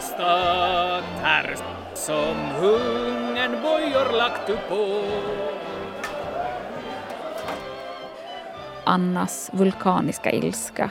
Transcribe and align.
stater 0.00 1.56
som 1.94 2.36
hungern 2.60 3.62
bojor 3.62 4.18
lagt 4.18 4.68
på. 4.68 5.02
Annas 8.84 9.50
vulkaniska 9.52 10.32
ilska. 10.32 10.90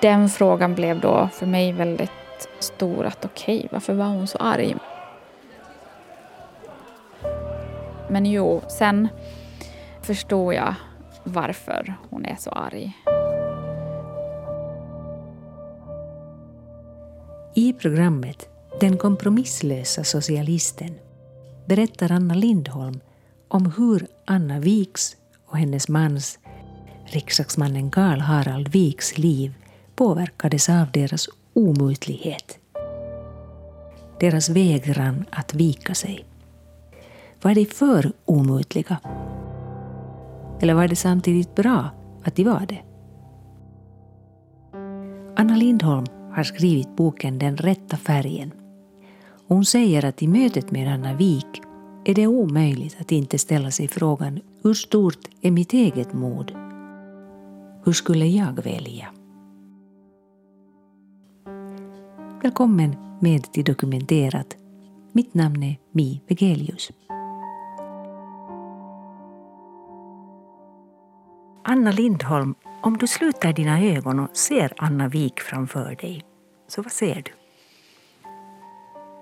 Den 0.00 0.28
frågan 0.28 0.74
blev 0.74 1.00
då 1.00 1.28
för 1.32 1.46
mig 1.46 1.72
väldigt 1.72 2.10
stor. 2.58 3.04
att 3.06 3.24
Okej, 3.24 3.56
okay, 3.56 3.68
varför 3.72 3.94
var 3.94 4.06
hon 4.06 4.26
så 4.26 4.38
arg? 4.38 4.76
Men 8.08 8.26
jo, 8.26 8.62
sen 8.68 9.08
förstod 10.02 10.54
jag 10.54 10.74
varför 11.24 11.94
hon 12.10 12.24
är 12.24 12.36
så 12.36 12.50
arg. 12.50 12.92
I 17.58 17.72
programmet 17.72 18.48
Den 18.80 18.98
kompromisslösa 18.98 20.04
socialisten 20.04 20.94
berättar 21.66 22.12
Anna 22.12 22.34
Lindholm 22.34 23.00
om 23.48 23.72
hur 23.76 24.06
Anna 24.24 24.60
Viks 24.60 25.16
och 25.46 25.58
hennes 25.58 25.88
mans, 25.88 26.38
riksdagsmannen 27.04 27.90
Karl 27.90 28.20
Harald 28.20 28.68
Viks 28.68 29.18
liv 29.18 29.54
påverkades 29.94 30.68
av 30.68 30.90
deras 30.92 31.28
omutlighet. 31.52 32.58
Deras 34.20 34.48
vägran 34.48 35.24
att 35.30 35.54
vika 35.54 35.94
sig. 35.94 36.24
Var 37.42 37.54
de 37.54 37.66
för 37.66 38.12
omutliga? 38.24 38.98
Eller 40.60 40.74
var 40.74 40.88
det 40.88 40.96
samtidigt 40.96 41.54
bra 41.54 41.90
att 42.24 42.36
de 42.36 42.44
var 42.44 42.66
det? 42.68 42.82
Anna 45.36 45.56
Lindholm 45.56 46.06
har 46.36 46.44
skrivit 46.44 46.96
boken 46.96 47.38
Den 47.38 47.56
rätta 47.56 47.96
färgen. 47.96 48.52
Hon 49.48 49.64
säger 49.64 50.04
att 50.04 50.22
i 50.22 50.28
mötet 50.28 50.70
med 50.70 50.92
Anna 50.92 51.14
Wik 51.14 51.62
är 52.04 52.14
det 52.14 52.26
omöjligt 52.26 52.96
att 53.00 53.12
inte 53.12 53.38
ställa 53.38 53.70
sig 53.70 53.88
frågan 53.88 54.40
hur 54.62 54.74
stort 54.74 55.28
är 55.40 55.50
mitt 55.50 55.72
eget 55.72 56.12
mod? 56.12 56.52
Hur 57.84 57.92
skulle 57.92 58.26
jag 58.26 58.62
välja? 58.64 59.06
Välkommen 62.42 62.96
med 63.20 63.52
till 63.52 63.64
Dokumenterat. 63.64 64.56
Mitt 65.12 65.34
namn 65.34 65.62
är 65.62 65.76
Mi 65.92 66.20
Vegelius. 66.28 66.90
Anna 71.64 71.92
Lindholm, 71.92 72.54
om 72.82 72.96
du 72.96 73.06
sluter 73.06 73.52
dina 73.52 73.82
ögon 73.82 74.20
och 74.20 74.36
ser 74.36 74.72
Anna 74.76 75.08
Wik 75.08 75.40
framför 75.40 75.94
dig, 75.94 76.25
så 76.66 76.82
vad 76.82 76.92
ser 76.92 77.22
du? 77.22 77.32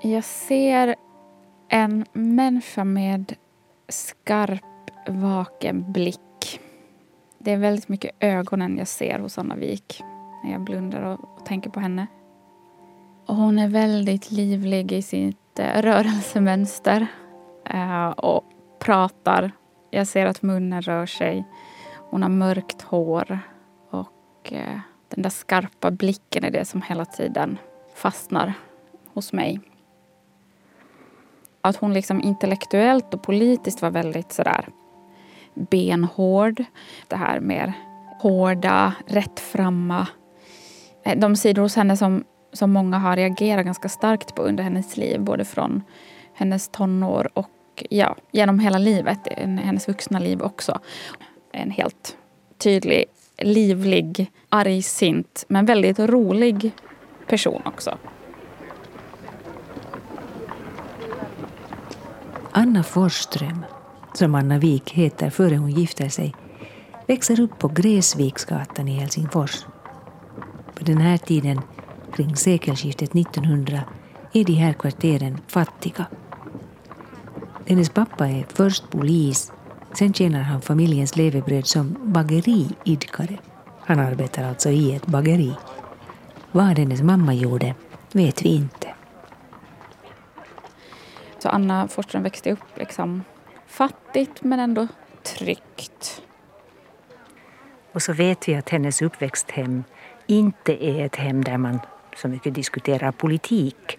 Jag 0.09 0.25
ser 0.25 0.95
en 1.69 2.05
människa 2.13 2.85
med 2.85 3.35
skarp, 3.89 4.91
vaken 5.09 5.93
blick. 5.93 6.61
Det 7.39 7.53
är 7.53 7.57
väldigt 7.57 7.89
mycket 7.89 8.11
ögonen 8.21 8.79
jag 8.79 8.89
ser 8.89 9.19
hos 9.19 9.39
Anna 9.39 9.57
Wik 9.57 10.03
när 10.45 10.53
jag 10.53 10.61
blundar 10.61 11.03
och 11.03 11.47
tänker 11.47 11.71
på 11.71 11.81
henne. 11.81 12.07
Och 13.27 13.37
hon 13.37 13.59
är 13.59 13.69
väldigt 13.69 14.31
livlig 14.31 14.93
i 14.93 15.03
sitt 15.03 15.59
eh, 15.59 15.83
rörelsemönster 15.83 17.07
eh, 17.65 18.09
och 18.09 18.45
pratar. 18.79 19.51
Jag 19.91 20.07
ser 20.07 20.27
att 20.27 20.43
munnen 20.43 20.83
rör 20.83 21.07
sig. 21.07 21.45
Hon 22.11 22.23
har 22.23 22.29
mörkt 22.29 22.83
hår 22.83 23.39
och 23.91 24.53
eh, 24.53 24.79
den 25.09 25.23
där 25.23 25.31
skarpa 25.31 25.91
blicken 25.91 26.45
är 26.45 26.51
det 26.51 26.65
som 26.65 26.83
hela 26.83 27.05
tiden 27.05 27.59
fastnar 27.95 28.55
hos 29.15 29.33
mig. 29.33 29.61
Att 31.61 31.77
hon 31.77 31.95
liksom 31.95 32.21
intellektuellt 32.21 33.15
och 33.15 33.23
politiskt 33.23 33.83
var 33.83 33.91
väldigt 33.91 34.33
sådär 34.33 34.69
benhård. 35.55 36.65
Det 37.09 37.17
här 37.17 37.41
mer 37.41 37.73
hårda, 38.21 38.95
rättframma. 39.07 40.09
Eh, 41.03 41.19
de 41.19 41.37
sidor 41.37 41.63
hos 41.63 41.77
henne 41.77 41.97
som, 41.97 42.25
som 42.53 42.73
många 42.73 42.99
har 42.99 43.17
reagerat 43.17 43.65
ganska 43.65 43.89
starkt 43.89 44.35
på 44.35 44.43
under 44.43 44.65
hennes 44.65 44.97
liv. 44.97 45.21
Både 45.21 45.45
från 45.45 45.83
hennes 46.35 46.69
tonår 46.69 47.31
och 47.35 47.85
ja, 47.91 48.17
genom 48.33 48.59
hela 48.59 48.79
livet, 48.79 49.19
hennes 49.39 49.89
vuxna 49.89 50.19
liv 50.19 50.43
också 50.43 50.81
en 51.53 51.71
helt 51.71 52.17
tydlig, 52.59 53.05
livlig, 53.39 54.31
argsint 54.49 55.45
men 55.49 55.67
väldigt 55.67 55.99
rolig 55.99 56.73
person 57.27 57.63
också. 57.65 57.99
Anna 62.53 62.83
Forsström, 62.83 63.65
som 64.15 64.35
Anna 64.35 64.59
Wik 64.59 64.91
heter 64.91 65.31
före 65.31 65.57
hon 65.57 65.71
gifter 65.71 66.09
sig, 66.09 66.35
växer 67.07 67.41
upp 67.41 67.59
på 67.59 67.69
Gräsviksgatan 67.69 68.89
i 68.89 68.93
Helsingfors. 68.93 69.65
På 70.75 70.85
den 70.85 70.99
här 70.99 71.19
tiden, 71.19 71.61
kring 72.13 72.37
sekelskiftet 72.37 73.15
1900, 73.15 73.81
är 74.33 74.45
de 74.45 74.53
här 74.53 74.73
kvarteren 74.73 75.39
fattiga. 75.47 76.07
Hennes 77.67 77.91
pappa 77.91 78.29
är 78.29 78.47
först 78.55 78.91
polis 78.91 79.53
Sen 79.95 80.13
tjänar 80.13 80.43
han 80.43 80.61
familjens 80.63 81.17
levebröd 81.17 81.67
som 81.67 81.97
bageriidkare. 82.01 83.39
Han 83.81 83.99
arbetar 83.99 84.45
alltså 84.45 84.71
i 84.71 84.95
ett 84.95 85.07
bageri. 85.07 85.55
Vad 86.53 86.79
hennes 86.79 87.03
mamma 87.03 87.35
gjorde 87.35 87.75
vet 88.13 88.45
vi 88.45 88.49
inte. 88.49 88.95
Så 91.39 91.49
Anna 91.49 91.89
Forsström 91.89 92.23
växte 92.23 92.53
upp 92.53 92.79
liksom 92.79 93.25
fattigt 93.67 94.43
men 94.43 94.61
ändå 94.61 94.87
tryggt. 95.23 96.23
Och 97.93 98.03
så 98.03 98.13
vet 98.13 98.49
vi 98.49 98.55
att 98.55 98.69
hennes 98.69 99.03
uppväxthem 99.03 99.85
inte 100.27 100.85
är 100.85 101.05
ett 101.05 101.17
hem 101.17 101.45
där 101.45 101.59
man 101.59 101.81
så 102.17 102.29
mycket 102.29 102.55
diskuterar 102.55 103.13
politik. 103.13 103.99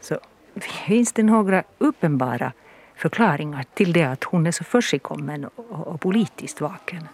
Så 0.00 0.18
finns 0.86 1.12
det 1.12 1.22
några 1.22 1.64
uppenbara 1.78 2.52
förklaringar 2.96 3.64
till 3.74 3.92
det 3.92 4.04
att 4.04 4.24
hon 4.24 4.46
är 4.46 4.52
så 4.52 4.64
försigkommen 4.64 5.44
och, 5.44 5.70
och 5.70 6.00
politiskt 6.00 6.60
vaken? 6.60 7.08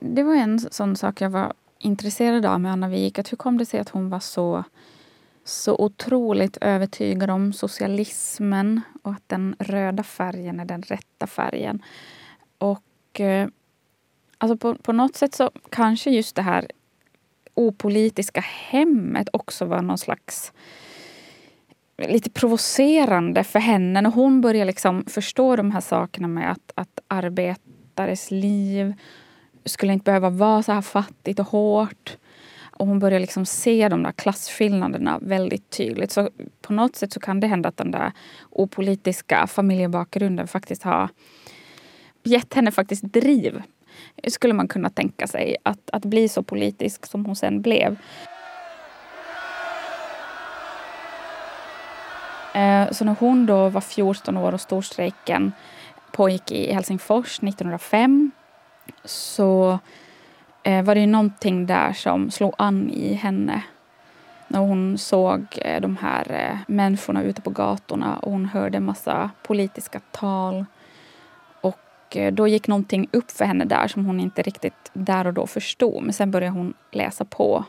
Det 0.00 0.22
var 0.22 0.34
en 0.34 0.58
sån 0.58 0.96
sak 0.96 1.20
jag 1.20 1.30
var 1.30 1.52
intresserad 1.78 2.46
av 2.46 2.60
med 2.60 2.72
Anna 2.72 2.88
Wik. 2.88 3.18
Att 3.18 3.32
hur 3.32 3.36
kom 3.36 3.58
det 3.58 3.66
sig 3.66 3.80
att 3.80 3.88
hon 3.88 4.10
var 4.10 4.20
så, 4.20 4.64
så 5.44 5.76
otroligt 5.78 6.56
övertygad 6.60 7.30
om 7.30 7.52
socialismen 7.52 8.80
och 9.02 9.12
att 9.12 9.28
den 9.28 9.56
röda 9.58 10.02
färgen 10.02 10.60
är 10.60 10.64
den 10.64 10.82
rätta 10.82 11.26
färgen. 11.26 11.82
Och 12.58 13.20
eh, 13.20 13.48
alltså 14.38 14.56
på, 14.56 14.74
på 14.74 14.92
något 14.92 15.16
sätt 15.16 15.34
så 15.34 15.50
kanske 15.70 16.10
just 16.10 16.36
det 16.36 16.42
här 16.42 16.66
opolitiska 17.54 18.40
hemmet 18.40 19.28
också 19.32 19.64
var 19.64 19.82
någon 19.82 19.98
slags 19.98 20.52
lite 22.08 22.30
provocerande 22.30 23.44
för 23.44 23.58
henne 23.58 24.00
när 24.00 24.10
hon 24.10 24.40
börjar 24.40 24.64
liksom 24.64 25.04
förstå 25.06 25.56
de 25.56 25.70
här 25.70 25.80
sakerna 25.80 26.28
med 26.28 26.52
att, 26.52 26.72
att 26.74 27.00
arbetares 27.08 28.30
liv 28.30 28.94
skulle 29.64 29.92
inte 29.92 30.04
behöva 30.04 30.30
vara 30.30 30.62
så 30.62 30.72
här 30.72 30.80
fattigt 30.80 31.38
och 31.38 31.46
hårt. 31.46 32.16
Och 32.80 32.86
hon 32.86 32.98
börjar 32.98 33.20
liksom 33.20 33.46
se 33.46 33.88
de 33.88 34.02
där 34.02 34.12
klasskillnaderna 34.12 35.18
väldigt 35.22 35.70
tydligt. 35.70 36.12
Så 36.12 36.30
på 36.62 36.72
något 36.72 36.96
sätt 36.96 37.12
så 37.12 37.20
kan 37.20 37.40
det 37.40 37.46
hända 37.46 37.68
att 37.68 37.76
den 37.76 37.90
där 37.90 38.12
opolitiska 38.50 39.46
familjebakgrunden 39.46 40.48
faktiskt 40.48 40.82
har 40.82 41.08
gett 42.22 42.54
henne 42.54 42.70
faktiskt 42.70 43.02
driv. 43.02 43.62
Skulle 44.28 44.54
man 44.54 44.68
kunna 44.68 44.90
tänka 44.90 45.26
sig. 45.26 45.56
Att, 45.62 45.90
att 45.92 46.04
bli 46.04 46.28
så 46.28 46.42
politisk 46.42 47.06
som 47.06 47.26
hon 47.26 47.36
sen 47.36 47.62
blev. 47.62 47.96
Eh, 52.52 52.90
så 52.90 53.04
när 53.04 53.16
hon 53.20 53.46
då 53.46 53.68
var 53.68 53.80
14 53.80 54.36
år 54.36 54.52
och 54.54 54.60
storstrejken 54.60 55.52
pågick 56.12 56.52
i 56.52 56.72
Helsingfors 56.72 57.38
1905 57.38 58.30
så 59.04 59.78
eh, 60.62 60.84
var 60.84 60.94
det 60.94 61.06
någonting 61.06 61.66
där 61.66 61.92
som 61.92 62.30
slog 62.30 62.54
an 62.58 62.90
i 62.90 63.14
henne. 63.14 63.62
När 64.48 64.60
hon 64.60 64.98
såg 64.98 65.46
eh, 65.56 65.80
de 65.80 65.96
här 65.96 66.58
människorna 66.68 67.22
ute 67.22 67.42
på 67.42 67.50
gatorna 67.50 68.16
och 68.16 68.32
hon 68.32 68.46
hörde 68.46 68.76
en 68.76 68.84
massa 68.84 69.30
politiska 69.42 70.00
tal. 70.10 70.64
Och 71.60 72.16
då 72.32 72.48
gick 72.48 72.68
någonting 72.68 73.08
upp 73.12 73.30
för 73.30 73.44
henne 73.44 73.64
där 73.64 73.88
som 73.88 74.06
hon 74.06 74.20
inte 74.20 74.42
riktigt 74.42 74.90
där 74.92 75.26
och 75.26 75.34
då 75.34 75.46
förstod. 75.46 76.02
Men 76.02 76.12
sen 76.12 76.30
började 76.30 76.56
hon 76.56 76.74
läsa 76.90 77.24
på 77.24 77.64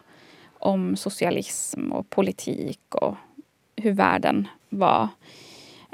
om 0.60 0.96
socialism 0.96 1.92
och 1.92 2.10
politik 2.10 2.96
och 2.96 3.16
hur 3.76 3.92
världen 3.92 4.48
var 4.72 5.08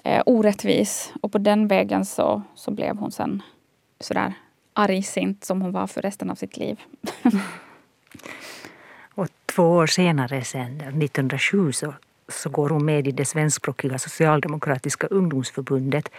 eh, 0.03 0.23
orättvis. 0.25 1.13
Och 1.21 1.31
på 1.31 1.37
den 1.37 1.67
vägen 1.67 2.05
så, 2.05 2.41
så 2.55 2.71
blev 2.71 2.97
hon 2.97 3.11
sen 3.11 3.41
sådär 3.99 4.33
argsint 4.73 5.43
som 5.43 5.61
hon 5.61 5.71
var 5.71 5.87
för 5.87 6.01
resten 6.01 6.29
av 6.29 6.35
sitt 6.35 6.57
liv. 6.57 6.79
Och 9.17 9.27
två 9.45 9.63
år 9.63 9.87
senare, 9.87 10.43
sen, 10.43 10.81
1907, 10.81 11.71
så, 11.71 11.93
så 12.27 12.49
går 12.49 12.69
hon 12.69 12.85
med 12.85 13.07
i 13.07 13.11
det 13.11 13.25
svenskspråkiga 13.25 13.97
socialdemokratiska 13.97 15.07
ungdomsförbundet 15.07 16.09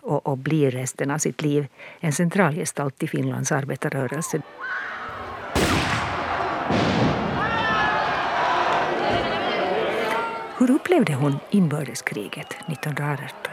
och, 0.00 0.26
och 0.26 0.38
blir 0.38 0.70
resten 0.70 1.10
av 1.10 1.18
sitt 1.18 1.42
liv 1.42 1.66
en 2.00 2.12
centralgestalt 2.12 3.02
i 3.02 3.06
Finlands 3.06 3.52
arbetarrörelse. 3.52 4.42
Hur 10.60 10.70
upplevde 10.70 11.14
hon 11.14 11.36
inbördeskriget 11.50 12.52
1918? 12.52 13.52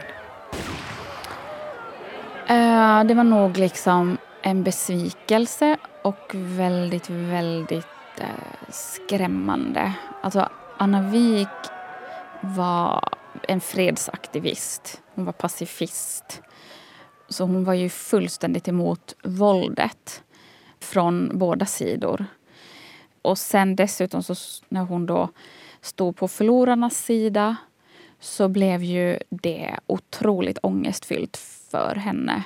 Uh, 2.50 2.56
eh, 2.56 3.04
det 3.04 3.14
var 3.14 3.24
nog 3.24 3.56
liksom 3.56 4.18
en 4.42 4.64
besvikelse 4.64 5.76
och 6.02 6.30
väldigt, 6.34 7.10
väldigt 7.10 7.86
uh, 8.20 8.26
skrämmande. 8.68 9.92
Alltså, 10.22 10.48
Anna 10.78 11.02
Wik 11.02 11.48
var 12.40 13.08
en 13.42 13.60
fredsaktivist. 13.60 15.02
Hon 15.14 15.24
var 15.24 15.32
pacifist. 15.32 16.42
Så 17.28 17.44
hon 17.44 17.64
var 17.64 17.74
ju 17.74 17.88
fullständigt 17.88 18.68
emot 18.68 19.14
våldet 19.24 20.22
från 20.80 21.38
båda 21.38 21.66
sidor. 21.66 22.26
Och 23.22 23.38
sen 23.38 23.76
dessutom 23.76 24.22
så 24.22 24.34
när 24.68 24.82
hon 24.82 25.06
då 25.06 25.28
stod 25.88 26.16
på 26.16 26.28
förlorarnas 26.28 27.04
sida 27.04 27.56
så 28.20 28.48
blev 28.48 28.82
ju 28.82 29.18
det 29.28 29.78
otroligt 29.86 30.58
ångestfyllt 30.62 31.36
för 31.70 31.94
henne. 31.94 32.42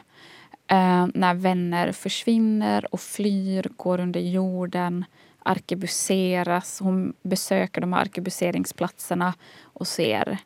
Eh, 0.67 1.07
när 1.15 1.35
vänner 1.35 1.93
försvinner 1.93 2.95
och 2.95 3.01
flyr, 3.01 3.67
går 3.77 4.01
under 4.01 4.21
jorden, 4.21 5.05
arkebuseras. 5.39 6.81
Hon 6.81 7.13
besöker 7.23 7.81
de 7.81 7.93
här 7.93 8.01
arkebuseringsplatserna 8.01 9.35
och 9.63 9.87
ser 9.87 10.39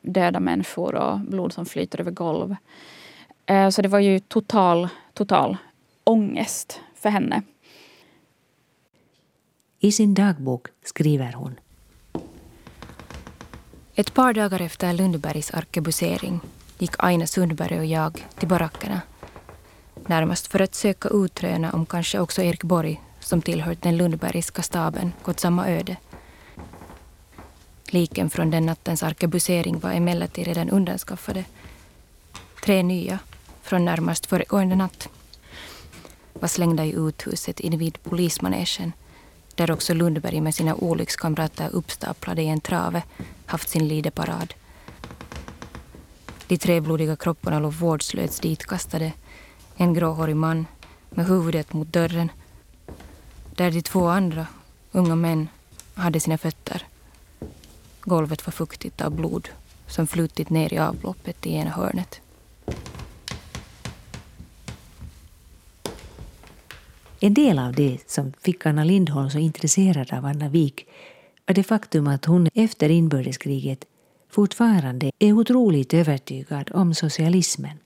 döda 0.00 0.40
människor 0.40 0.94
och 0.94 1.20
blod 1.20 1.52
som 1.52 1.66
flyter 1.66 2.00
över 2.00 2.10
golv. 2.10 2.56
Eh, 3.46 3.68
så 3.68 3.82
det 3.82 3.88
var 3.88 3.98
ju 3.98 4.18
total, 4.18 4.88
total 5.14 5.56
ångest 6.04 6.80
för 6.94 7.08
henne. 7.08 7.42
I 9.80 9.92
sin 9.92 10.14
dagbok 10.14 10.68
skriver 10.84 11.32
hon 11.32 11.60
ett 13.94 14.14
par 14.14 14.32
dagar 14.32 14.60
efter 14.60 14.92
Lundbergs 14.92 15.50
arkebusering 15.50 16.40
gick 16.78 16.94
Aina 16.98 17.26
Sundberg 17.26 17.78
och 17.78 17.84
jag 17.84 18.26
till 18.38 18.48
barackerna. 18.48 19.00
Närmast 20.06 20.46
för 20.46 20.60
att 20.62 20.74
söka 20.74 21.08
utröna 21.08 21.72
om 21.72 21.86
kanske 21.86 22.18
också 22.18 22.42
Erik 22.42 22.62
Borg, 22.62 23.00
som 23.20 23.42
tillhört 23.42 23.82
den 23.82 23.96
Lundbergska 23.96 24.62
staben, 24.62 25.12
gått 25.22 25.40
samma 25.40 25.68
öde. 25.68 25.96
Liken 27.90 28.30
från 28.30 28.50
den 28.50 28.66
nattens 28.66 29.02
arkebusering 29.02 29.78
var 29.78 29.92
emellertid 29.92 30.46
redan 30.46 30.70
undanskaffade. 30.70 31.44
Tre 32.64 32.82
nya, 32.82 33.18
från 33.62 33.84
närmast 33.84 34.26
föregående 34.26 34.76
natt, 34.76 35.08
var 36.32 36.48
slängda 36.48 36.84
i 36.84 36.92
uthuset 36.92 37.60
invid 37.60 38.02
polismanegen 38.02 38.92
där 39.54 39.70
också 39.70 39.94
Lundberg 39.94 40.40
med 40.40 40.54
sina 40.54 40.74
olyckskamrater 40.74 41.68
uppstaplade 41.72 42.42
i 42.42 42.48
en 42.48 42.60
trave 42.60 43.02
haft 43.52 43.68
sin 43.68 43.88
lideparad. 43.88 44.54
De 46.46 46.58
tre 46.58 46.80
blodiga 46.80 47.16
kropparna 47.16 47.58
låg 47.58 47.72
vårdslöst 47.72 48.42
ditkastade. 48.42 49.12
En 49.76 49.94
gråhårig 49.94 50.36
man 50.36 50.66
med 51.10 51.26
huvudet 51.26 51.72
mot 51.72 51.92
dörren. 51.92 52.30
Där 53.56 53.70
de 53.70 53.82
två 53.82 54.06
andra, 54.06 54.46
unga 54.92 55.16
män, 55.16 55.48
hade 55.94 56.20
sina 56.20 56.38
fötter. 56.38 56.86
Golvet 58.00 58.46
var 58.46 58.52
fuktigt 58.52 59.00
av 59.00 59.10
blod 59.10 59.48
som 59.86 60.06
flutit 60.06 60.50
ner 60.50 60.72
i 60.72 60.78
avloppet 60.78 61.46
i 61.46 61.54
ena 61.54 61.70
hörnet. 61.70 62.20
En 67.20 67.34
del 67.34 67.58
av 67.58 67.72
det 67.72 67.98
som 68.06 68.32
fick 68.40 68.66
Anna 68.66 68.84
Lindholm 68.84 69.30
så 69.30 69.38
intresserad 69.38 70.12
av 70.12 70.26
Anna 70.26 70.48
Wik 70.48 70.86
är 71.46 71.54
det 71.54 71.62
faktum 71.62 72.06
att 72.06 72.24
hon 72.24 72.48
efter 72.54 72.88
inbördeskriget 72.88 73.84
fortfarande 74.30 75.10
är 75.18 75.32
otroligt 75.32 75.94
övertygad 75.94 76.70
om 76.74 76.94
socialismen 76.94 77.78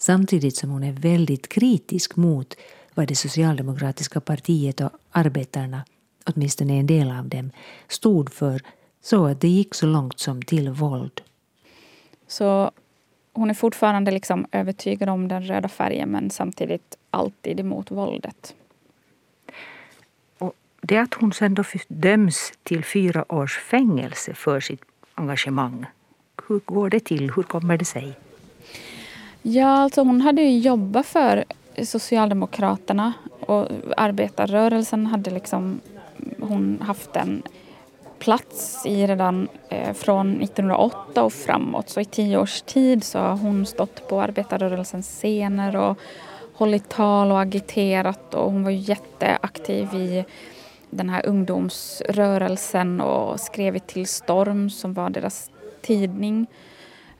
samtidigt 0.00 0.56
som 0.56 0.70
hon 0.70 0.82
är 0.82 0.92
väldigt 0.92 1.48
kritisk 1.48 2.16
mot 2.16 2.56
vad 2.94 3.08
det 3.08 3.16
socialdemokratiska 3.16 4.20
partiet 4.20 4.80
och 4.80 4.90
arbetarna, 5.10 5.84
åtminstone 6.26 6.72
en 6.72 6.86
del 6.86 7.10
av 7.10 7.28
dem, 7.28 7.50
stod 7.88 8.32
för 8.32 8.62
så 9.02 9.26
att 9.26 9.40
det 9.40 9.48
gick 9.48 9.74
så 9.74 9.86
långt 9.86 10.18
som 10.18 10.42
till 10.42 10.70
våld. 10.70 11.20
Så 12.26 12.70
hon 13.32 13.50
är 13.50 13.54
fortfarande 13.54 14.10
liksom 14.10 14.46
övertygad 14.52 15.08
om 15.08 15.28
den 15.28 15.42
röda 15.42 15.68
färgen 15.68 16.08
men 16.08 16.30
samtidigt 16.30 16.96
alltid 17.10 17.60
emot 17.60 17.90
våldet. 17.90 18.54
Det 20.80 20.98
att 20.98 21.14
hon 21.14 21.32
sen 21.32 21.54
då 21.54 21.64
döms 21.88 22.52
till 22.62 22.84
fyra 22.84 23.32
års 23.32 23.58
fängelse 23.58 24.34
för 24.34 24.60
sitt 24.60 24.82
engagemang. 25.14 25.86
Hur 26.48 26.60
går 26.64 26.90
det 26.90 27.00
till? 27.00 27.32
Hur 27.36 27.42
kommer 27.42 27.76
det 27.76 27.84
sig? 27.84 28.12
Ja, 29.42 29.68
alltså 29.68 30.02
hon 30.02 30.20
hade 30.20 30.42
ju 30.42 30.58
jobbat 30.58 31.06
för 31.06 31.44
Socialdemokraterna 31.84 33.12
och 33.40 33.68
arbetarrörelsen 33.96 35.06
hade 35.06 35.30
liksom 35.30 35.80
hon 36.38 36.78
haft 36.82 37.16
en 37.16 37.42
plats 38.18 38.86
i 38.86 39.06
redan 39.06 39.48
eh, 39.68 39.92
från 39.92 40.42
1908 40.42 41.22
och 41.22 41.32
framåt. 41.32 41.88
Så 41.88 42.00
i 42.00 42.04
tio 42.04 42.38
års 42.38 42.62
tid 42.62 43.04
så 43.04 43.18
har 43.18 43.36
hon 43.36 43.66
stått 43.66 44.08
på 44.08 44.22
arbetarrörelsens 44.22 45.08
scener 45.08 45.76
och 45.76 45.98
hållit 46.54 46.88
tal 46.88 47.32
och 47.32 47.40
agiterat 47.40 48.34
och 48.34 48.52
hon 48.52 48.64
var 48.64 48.70
jätteaktiv 48.70 49.94
i 49.94 50.24
den 50.90 51.10
här 51.10 51.26
ungdomsrörelsen 51.26 53.00
och 53.00 53.40
skrivit 53.40 53.86
Till 53.86 54.06
Storm 54.06 54.70
som 54.70 54.94
var 54.94 55.10
deras 55.10 55.50
tidning 55.82 56.46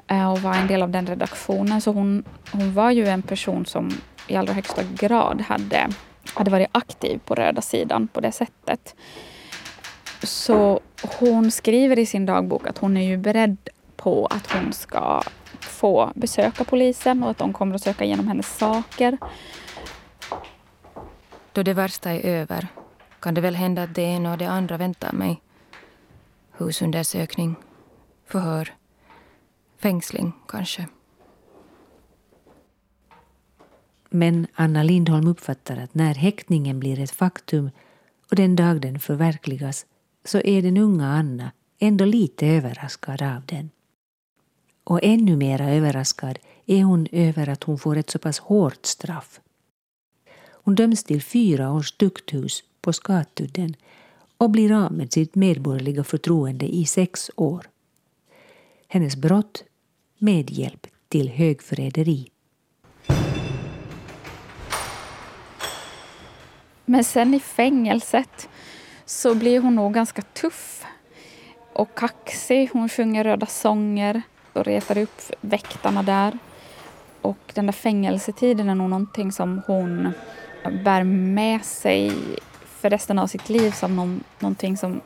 eh, 0.07 0.33
och 0.33 0.39
var 0.39 0.55
en 0.55 0.67
del 0.67 0.83
av 0.83 0.91
den 0.91 1.07
redaktionen. 1.07 1.81
Så 1.81 1.93
hon, 1.93 2.25
hon 2.53 2.75
var 2.75 2.91
ju 2.91 3.07
en 3.07 3.23
person 3.23 3.67
som 3.67 3.91
i 4.27 4.37
allra 4.37 4.53
högsta 4.53 4.83
grad 4.83 5.41
hade, 5.41 5.89
hade 6.35 6.51
varit 6.51 6.69
aktiv 6.73 7.21
på 7.25 7.35
röda 7.35 7.63
sidan 7.63 8.09
på 8.09 8.21
det 8.21 8.33
sättet. 8.33 8.95
Så 10.23 10.81
hon 11.19 11.51
skriver 11.51 11.99
i 11.99 12.07
sin 12.07 12.27
dagbok 12.27 12.67
att 12.67 12.79
hon 12.79 12.97
är 12.97 13.09
ju 13.09 13.17
beredd 13.17 13.57
på 13.97 14.27
att 14.27 14.53
hon 14.53 14.73
ska 14.73 15.23
få 15.61 16.13
besöka 16.15 16.65
polisen 16.65 17.23
och 17.23 17.31
att 17.31 17.39
de 17.39 17.53
kommer 17.53 17.75
att 17.75 17.83
söka 17.83 18.05
igenom 18.05 18.29
hennes 18.29 18.57
saker. 18.59 19.19
Då 21.53 21.63
det 21.63 21.75
värsta 21.75 22.11
är 22.11 22.21
över 22.21 22.69
kan 23.21 23.35
det 23.35 23.41
väl 23.41 23.55
hända 23.55 23.83
att 23.83 23.95
det 23.95 24.03
ena 24.03 24.33
och 24.33 24.39
det 24.39 24.51
andra 24.51 24.77
väntar 24.77 25.13
mig. 25.13 25.43
Husundersökning, 26.51 27.57
förhör, 28.27 28.75
fängsling 29.79 30.33
kanske. 30.49 30.89
Men 34.11 34.47
Anna 34.55 34.83
Lindholm 34.83 35.27
uppfattar 35.27 35.77
att 35.77 35.95
när 35.95 36.15
häktningen 36.15 36.81
blir 36.81 37.01
ett 37.01 37.11
faktum 37.11 37.71
och 38.31 38.37
den 38.37 38.57
dag 38.57 38.81
den 38.81 39.01
förverkligas 39.01 39.87
så 40.25 40.39
är 40.39 40.63
den 40.63 40.77
unga 40.77 41.07
Anna 41.07 41.53
ändå 41.79 42.05
lite 42.05 42.47
överraskad 42.47 43.23
av 43.23 43.47
den. 43.47 43.71
Och 44.85 45.01
ännu 45.03 45.37
mera 45.37 45.71
överraskad 45.71 46.39
är 46.67 46.85
hon 46.85 47.07
över 47.13 47.49
att 47.49 47.63
hon 47.63 47.79
får 47.79 47.97
ett 47.97 48.11
så 48.11 48.19
pass 48.19 48.39
hårt 48.39 48.87
straff. 48.87 49.41
Hon 50.51 50.75
döms 50.75 51.05
till 51.05 51.23
fyra 51.23 51.73
års 51.73 51.93
tukthus 51.93 52.63
på 52.81 52.93
Skatudden 52.93 53.75
och 54.39 54.51
blir 54.51 54.85
av 54.85 54.93
med 54.93 55.13
sitt 55.13 55.35
medborgerliga 55.35 56.05
förtroende 56.05 56.67
i 56.67 56.85
sex 56.85 57.31
år. 57.37 57.67
Hennes 58.89 59.17
brott 59.17 59.65
medhjälp 60.19 60.87
till 61.09 61.29
högförräderi. 61.29 62.31
Men 66.85 67.05
sen 67.05 67.35
i 67.35 67.41
fängelset 67.41 68.49
så 69.05 69.35
blir 69.35 69.61
hon 69.61 69.75
nog 69.75 69.95
ganska 69.95 70.23
tuff 70.23 70.85
och 71.73 71.95
kaxig. 71.95 72.71
Hon 72.73 72.89
sjunger 72.89 73.25
röda 73.25 73.47
sånger 73.47 74.23
och 74.53 74.65
retar 74.65 74.99
upp 74.99 75.23
väktarna 75.41 76.03
där. 76.03 76.39
Och 77.23 77.53
den 77.55 77.67
där 77.67 77.73
fängelsetiden 77.73 78.69
är 78.69 78.75
nog 78.75 78.91
någonting 78.91 79.33
som 79.33 79.63
hon 79.67 80.13
bär 80.85 81.05
med 81.05 81.65
sig 81.65 82.13
för 82.81 82.91
resten 82.91 83.19
av 83.19 83.27
sitt 83.27 83.49
liv 83.49 83.71
som 83.71 83.97
någon, 83.97 84.25
någonting 84.39 84.77
som 84.77 85.01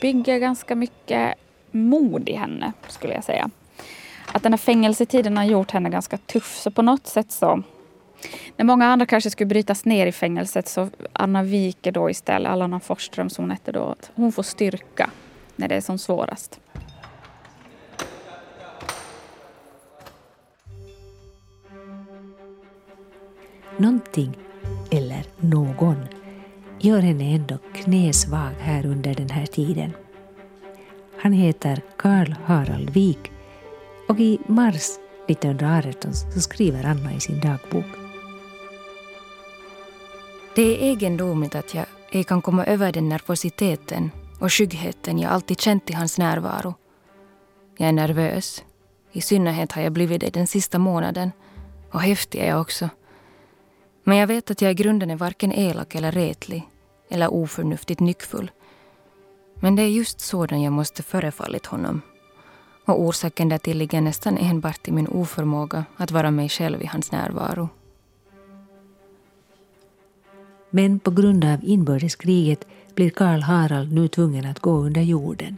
bygger 0.00 0.38
ganska 0.38 0.74
mycket 0.74 1.34
mod 1.70 2.28
i 2.28 2.34
henne, 2.34 2.72
skulle 2.88 3.14
jag 3.14 3.24
säga. 3.24 3.50
Att 4.32 4.42
den 4.42 4.52
här 4.52 4.58
fängelsetiden 4.58 5.36
har 5.36 5.44
gjort 5.44 5.70
henne 5.70 5.90
ganska 5.90 6.16
tuff, 6.16 6.56
så 6.56 6.70
på 6.70 6.82
något 6.82 7.06
sätt 7.06 7.32
så... 7.32 7.62
när 8.56 8.64
många 8.64 8.86
andra 8.86 9.06
kanske 9.06 9.30
skulle 9.30 9.48
brytas 9.48 9.84
ner 9.84 10.06
i 10.06 10.12
fängelset 10.12 10.68
så 10.68 10.90
Anna 11.12 11.42
Wike 11.42 11.90
då 11.90 12.10
istället, 12.10 12.52
Alana 12.52 12.80
som 12.80 13.28
hon 13.36 13.50
hette 13.50 13.72
då, 13.72 13.82
att 13.84 14.10
hon 14.14 14.32
får 14.32 14.42
styrka 14.42 15.10
när 15.56 15.68
det 15.68 15.74
är 15.74 15.80
som 15.80 15.98
svårast. 15.98 16.60
Någonting, 23.76 24.36
eller 24.90 25.24
någon, 25.40 25.96
gör 26.84 27.00
henne 27.00 27.24
ändå 27.24 27.58
knäsvag 27.74 28.52
här 28.60 28.86
under 28.86 29.14
den 29.14 29.30
här 29.30 29.46
tiden. 29.46 29.92
Han 31.18 31.32
heter 31.32 31.82
Karl 31.96 32.34
Harald 32.44 32.90
Wik 32.90 33.32
och 34.08 34.20
i 34.20 34.38
mars 34.46 34.90
1918 35.28 36.14
så 36.14 36.40
skriver 36.40 36.84
Anna 36.84 37.12
i 37.12 37.20
sin 37.20 37.40
dagbok. 37.40 37.84
Det 40.54 40.62
är 40.62 40.90
egendomligt 40.90 41.54
att 41.54 41.74
jag 41.74 41.86
ej 42.10 42.24
kan 42.24 42.42
komma 42.42 42.64
över 42.64 42.92
den 42.92 43.08
nervositeten 43.08 44.10
och 44.40 44.52
skyggheten 44.52 45.18
jag 45.18 45.32
alltid 45.32 45.60
känt 45.60 45.90
i 45.90 45.92
hans 45.92 46.18
närvaro. 46.18 46.74
Jag 47.76 47.88
är 47.88 47.92
nervös. 47.92 48.64
I 49.12 49.20
synnerhet 49.20 49.72
har 49.72 49.82
jag 49.82 49.92
blivit 49.92 50.20
det 50.20 50.30
den 50.30 50.46
sista 50.46 50.78
månaden. 50.78 51.32
Och 51.90 52.00
häftig 52.00 52.40
är 52.40 52.48
jag 52.48 52.60
också. 52.60 52.88
Men 54.02 54.16
jag 54.16 54.26
vet 54.26 54.50
att 54.50 54.62
jag 54.62 54.70
i 54.70 54.74
grunden 54.74 55.10
är 55.10 55.16
varken 55.16 55.52
elak 55.52 55.94
eller 55.94 56.12
retlig 56.12 56.68
eller 57.14 57.34
oförnuftigt 57.34 58.00
nyckfull. 58.00 58.50
Men 59.54 59.76
det 59.76 59.82
är 59.82 59.88
just 59.88 60.20
sådan 60.20 60.62
jag 60.62 60.72
måste 60.72 61.02
förefallit 61.02 61.66
honom. 61.66 62.02
Och 62.84 63.00
orsaken 63.00 63.48
därtill 63.48 63.78
ligger 63.78 64.00
nästan 64.00 64.38
enbart 64.38 64.88
i 64.88 64.92
min 64.92 65.08
oförmåga 65.08 65.84
att 65.96 66.10
vara 66.10 66.30
mig 66.30 66.48
själv 66.48 66.82
i 66.82 66.86
hans 66.86 67.12
närvaro. 67.12 67.68
Men 70.70 70.98
på 70.98 71.10
grund 71.10 71.44
av 71.44 71.58
inbördeskriget 71.62 72.66
blir 72.94 73.10
Karl 73.10 73.40
Harald 73.40 73.92
nu 73.92 74.08
tvungen 74.08 74.46
att 74.46 74.58
gå 74.58 74.72
under 74.72 75.02
jorden. 75.02 75.56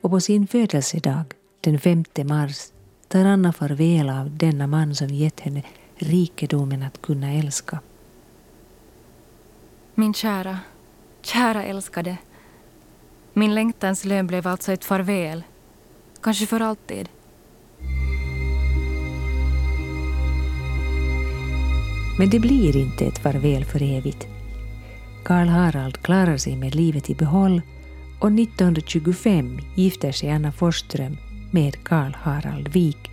Och 0.00 0.10
på 0.10 0.20
sin 0.20 0.46
födelsedag, 0.46 1.24
den 1.60 1.80
5 1.80 2.04
mars, 2.24 2.72
tar 3.08 3.24
Anna 3.24 3.52
farväl 3.52 4.10
av 4.10 4.36
denna 4.36 4.66
man 4.66 4.94
som 4.94 5.08
gett 5.08 5.40
henne 5.40 5.62
rikedomen 5.96 6.82
att 6.82 7.02
kunna 7.02 7.32
älska. 7.32 7.80
Min 9.94 10.14
kära, 10.14 10.58
kära 11.22 11.64
älskade. 11.64 12.16
Min 13.32 13.54
längtans 13.54 14.04
lön 14.04 14.26
blev 14.26 14.46
alltså 14.46 14.72
ett 14.72 14.84
farväl. 14.84 15.42
Kanske 16.22 16.46
för 16.46 16.60
alltid. 16.60 17.08
Men 22.18 22.30
det 22.30 22.40
blir 22.40 22.76
inte 22.76 23.04
ett 23.04 23.18
farväl 23.18 23.64
för 23.64 23.82
evigt. 23.82 24.26
Karl 25.24 25.48
Harald 25.48 26.02
klarar 26.02 26.36
sig 26.36 26.56
med 26.56 26.74
livet 26.74 27.10
i 27.10 27.14
behåll 27.14 27.62
och 28.20 28.32
1925 28.32 29.60
gifter 29.76 30.12
sig 30.12 30.30
Anna 30.30 30.52
Forsström 30.52 31.16
med 31.50 31.84
Karl 31.84 32.12
Harald 32.14 32.68
Wik 32.68 33.11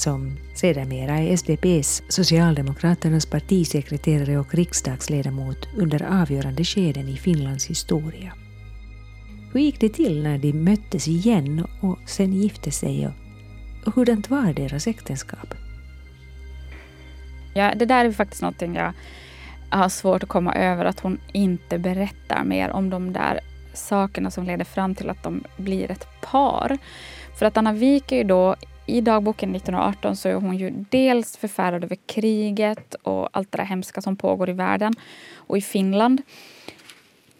som 0.00 0.36
sedermera 0.54 1.18
är 1.18 1.36
SDPs, 1.36 2.02
Socialdemokraternas 2.08 3.26
partisekreterare 3.26 4.38
och 4.38 4.54
riksdagsledamot 4.54 5.68
under 5.76 6.22
avgörande 6.22 6.64
skeden 6.64 7.08
i 7.08 7.16
Finlands 7.16 7.66
historia. 7.66 8.32
Hur 9.52 9.60
gick 9.60 9.80
det 9.80 9.88
till 9.88 10.22
när 10.22 10.38
de 10.38 10.52
möttes 10.52 11.08
igen 11.08 11.66
och 11.80 11.98
sen 12.06 12.32
gifte 12.32 12.70
sig 12.70 13.06
och, 13.06 13.12
och 13.86 13.94
hurdant 13.94 14.30
var 14.30 14.52
deras 14.52 14.86
äktenskap? 14.86 15.54
Ja, 17.54 17.74
det 17.76 17.84
där 17.84 18.04
är 18.04 18.12
faktiskt 18.12 18.42
någonting 18.42 18.74
jag 18.74 18.92
har 19.70 19.88
svårt 19.88 20.22
att 20.22 20.28
komma 20.28 20.54
över, 20.54 20.84
att 20.84 21.00
hon 21.00 21.20
inte 21.32 21.78
berättar 21.78 22.44
mer 22.44 22.70
om 22.70 22.90
de 22.90 23.12
där 23.12 23.40
sakerna 23.74 24.30
som 24.30 24.44
leder 24.44 24.64
fram 24.64 24.94
till 24.94 25.10
att 25.10 25.22
de 25.22 25.44
blir 25.56 25.90
ett 25.90 26.06
par. 26.20 26.78
För 27.38 27.46
att 27.46 27.56
Anna 27.56 27.72
Wik 27.72 28.12
är 28.12 28.16
ju 28.16 28.24
då 28.24 28.56
i 28.90 29.00
dagboken 29.00 29.54
1918 29.54 30.16
så 30.16 30.28
är 30.28 30.34
hon 30.34 30.56
ju 30.56 30.84
dels 30.90 31.36
förfärad 31.36 31.84
över 31.84 31.96
kriget 32.06 32.94
och 32.94 33.28
allt 33.32 33.52
det 33.52 33.58
där 33.58 33.64
hemska 33.64 34.00
som 34.00 34.16
pågår 34.16 34.50
i 34.50 34.52
världen 34.52 34.92
och 35.36 35.58
i 35.58 35.60
Finland. 35.60 36.22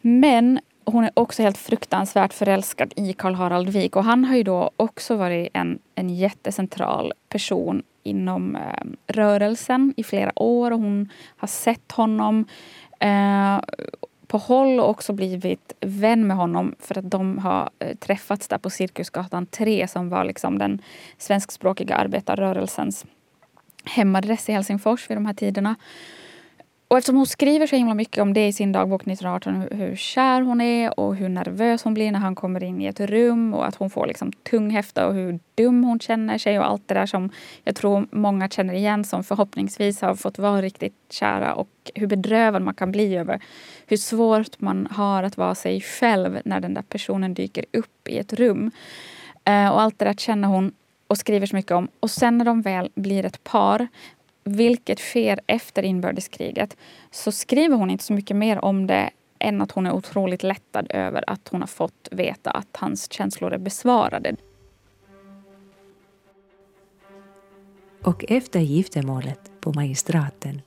Men 0.01 0.61
hon 0.85 1.05
är 1.05 1.11
också 1.15 1.43
helt 1.43 1.59
fruktansvärt 1.59 2.33
förälskad 2.33 2.93
i 2.97 3.13
Karl 3.13 3.35
Harald 3.35 3.69
Wik 3.69 3.97
och 3.97 4.05
han 4.05 4.25
har 4.25 4.37
ju 4.37 4.43
då 4.43 4.71
också 4.77 5.17
varit 5.17 5.49
en, 5.55 5.79
en 5.95 6.11
jättecentral 6.11 7.13
person 7.29 7.83
inom 8.03 8.57
eh, 8.57 8.85
rörelsen 9.07 9.95
i 9.97 10.05
flera 10.05 10.43
år 10.43 10.71
och 10.71 10.79
hon 10.79 11.09
har 11.37 11.49
sett 11.49 11.93
honom 11.93 12.45
eh, 13.01 13.61
på 14.31 14.39
håll 14.39 14.81
och 14.81 14.89
också 14.89 15.13
blivit 15.13 15.73
vän 15.81 16.27
med 16.27 16.37
honom 16.37 16.75
för 16.79 16.99
att 16.99 17.11
de 17.11 17.39
har 17.39 17.71
eh, 17.79 17.97
träffats 17.97 18.49
där 18.49 18.59
på 18.59 18.71
Cirkusgatan 18.71 19.47
3 19.47 19.89
som 19.89 20.09
var 20.09 20.25
liksom 20.25 20.59
den 20.59 20.83
svenskspråkiga 21.19 21.97
arbetarrörelsens 21.97 23.07
hemadress 23.85 24.49
i 24.49 24.53
Helsingfors 24.53 25.11
vid 25.11 25.17
de 25.17 25.27
här 25.27 25.35
tiderna. 25.35 25.77
Och 26.91 26.99
eftersom 26.99 27.17
hon 27.17 27.27
skriver 27.27 27.67
så 27.67 27.77
himla 27.77 27.95
mycket 27.95 28.23
om 28.23 28.33
det 28.33 28.47
i 28.47 28.53
sin 28.53 28.73
dagbok 28.73 29.03
1918, 29.03 29.55
hur, 29.55 29.77
hur 29.77 29.97
kär 29.97 30.43
hon 30.43 30.61
är 30.61 31.01
och 31.01 31.17
hur 31.17 31.29
nervös 31.29 31.83
hon 31.83 31.95
blir 31.95 32.13
när 32.13 32.19
han 32.19 32.35
kommer 32.35 32.63
in 32.63 32.83
i 32.83 32.87
ett 32.87 33.01
rum 33.01 33.55
och 33.55 33.67
att 33.67 33.75
hon 33.75 33.91
får 33.91 34.07
liksom 34.07 34.33
tunghäfta 34.33 35.07
och 35.07 35.15
hur 35.15 35.39
dum 35.55 35.85
hon 35.85 36.01
känner 36.01 36.39
sig 36.39 36.59
och 36.59 36.67
allt 36.67 36.89
det 36.89 36.95
där 36.95 37.07
som 37.07 37.31
jag 37.65 37.77
tror 37.77 38.07
många 38.11 38.49
känner 38.49 38.75
igen 38.75 39.05
som 39.05 39.25
förhoppningsvis 39.25 40.01
har 40.01 40.15
fått 40.15 40.39
vara 40.39 40.63
riktigt 40.63 40.95
kära 41.11 41.55
och 41.55 41.69
hur 41.95 42.07
bedrövad 42.07 42.63
man 42.63 42.75
kan 42.75 42.93
bli 42.93 43.17
över 43.17 43.41
hur 43.87 43.97
svårt 43.97 44.61
man 44.61 44.89
har 44.91 45.23
att 45.23 45.37
vara 45.37 45.55
sig 45.55 45.81
själv 45.81 46.39
när 46.45 46.61
den 46.61 46.75
där 46.75 46.83
personen 46.83 47.35
dyker 47.35 47.65
upp 47.73 48.09
i 48.09 48.19
ett 48.19 48.33
rum. 48.33 48.71
Eh, 49.45 49.69
och 49.69 49.81
allt 49.81 49.99
det 49.99 50.05
där 50.05 50.15
känner 50.15 50.49
hon 50.49 50.73
och 51.07 51.19
skriver 51.19 51.47
så 51.47 51.57
mycket 51.57 51.73
om. 51.73 51.89
Och 52.01 52.11
sen 52.11 52.39
när 52.39 52.45
de 52.45 52.63
väl 52.63 52.91
blir 52.95 53.25
ett 53.25 53.45
par 53.45 53.89
vilket 54.45 54.99
sker 54.99 55.41
efter 55.47 55.83
inbördeskriget, 55.83 56.77
så 57.11 57.33
skriver 57.33 57.77
hon 57.77 57.91
inte 57.91 58.05
så 58.05 58.13
mycket 58.13 58.37
mer 58.37 58.65
om 58.65 58.87
det 58.87 59.11
än 59.39 59.63
att 59.63 59.73
hon 59.73 59.87
är 59.87 59.93
otroligt 59.93 60.43
lättad 60.43 60.87
över 60.91 61.25
att 61.27 61.49
hon 61.49 61.61
har 61.61 61.67
fått 61.67 62.09
veta 62.11 62.51
att 62.51 62.77
hans 62.77 63.13
känslor 63.13 63.53
är 63.53 63.59
besvarade. 63.59 64.37
Och 68.03 68.25
efter 68.29 68.61
giftermålet 68.61 69.51
på 69.61 69.73
magistraten 69.73 70.63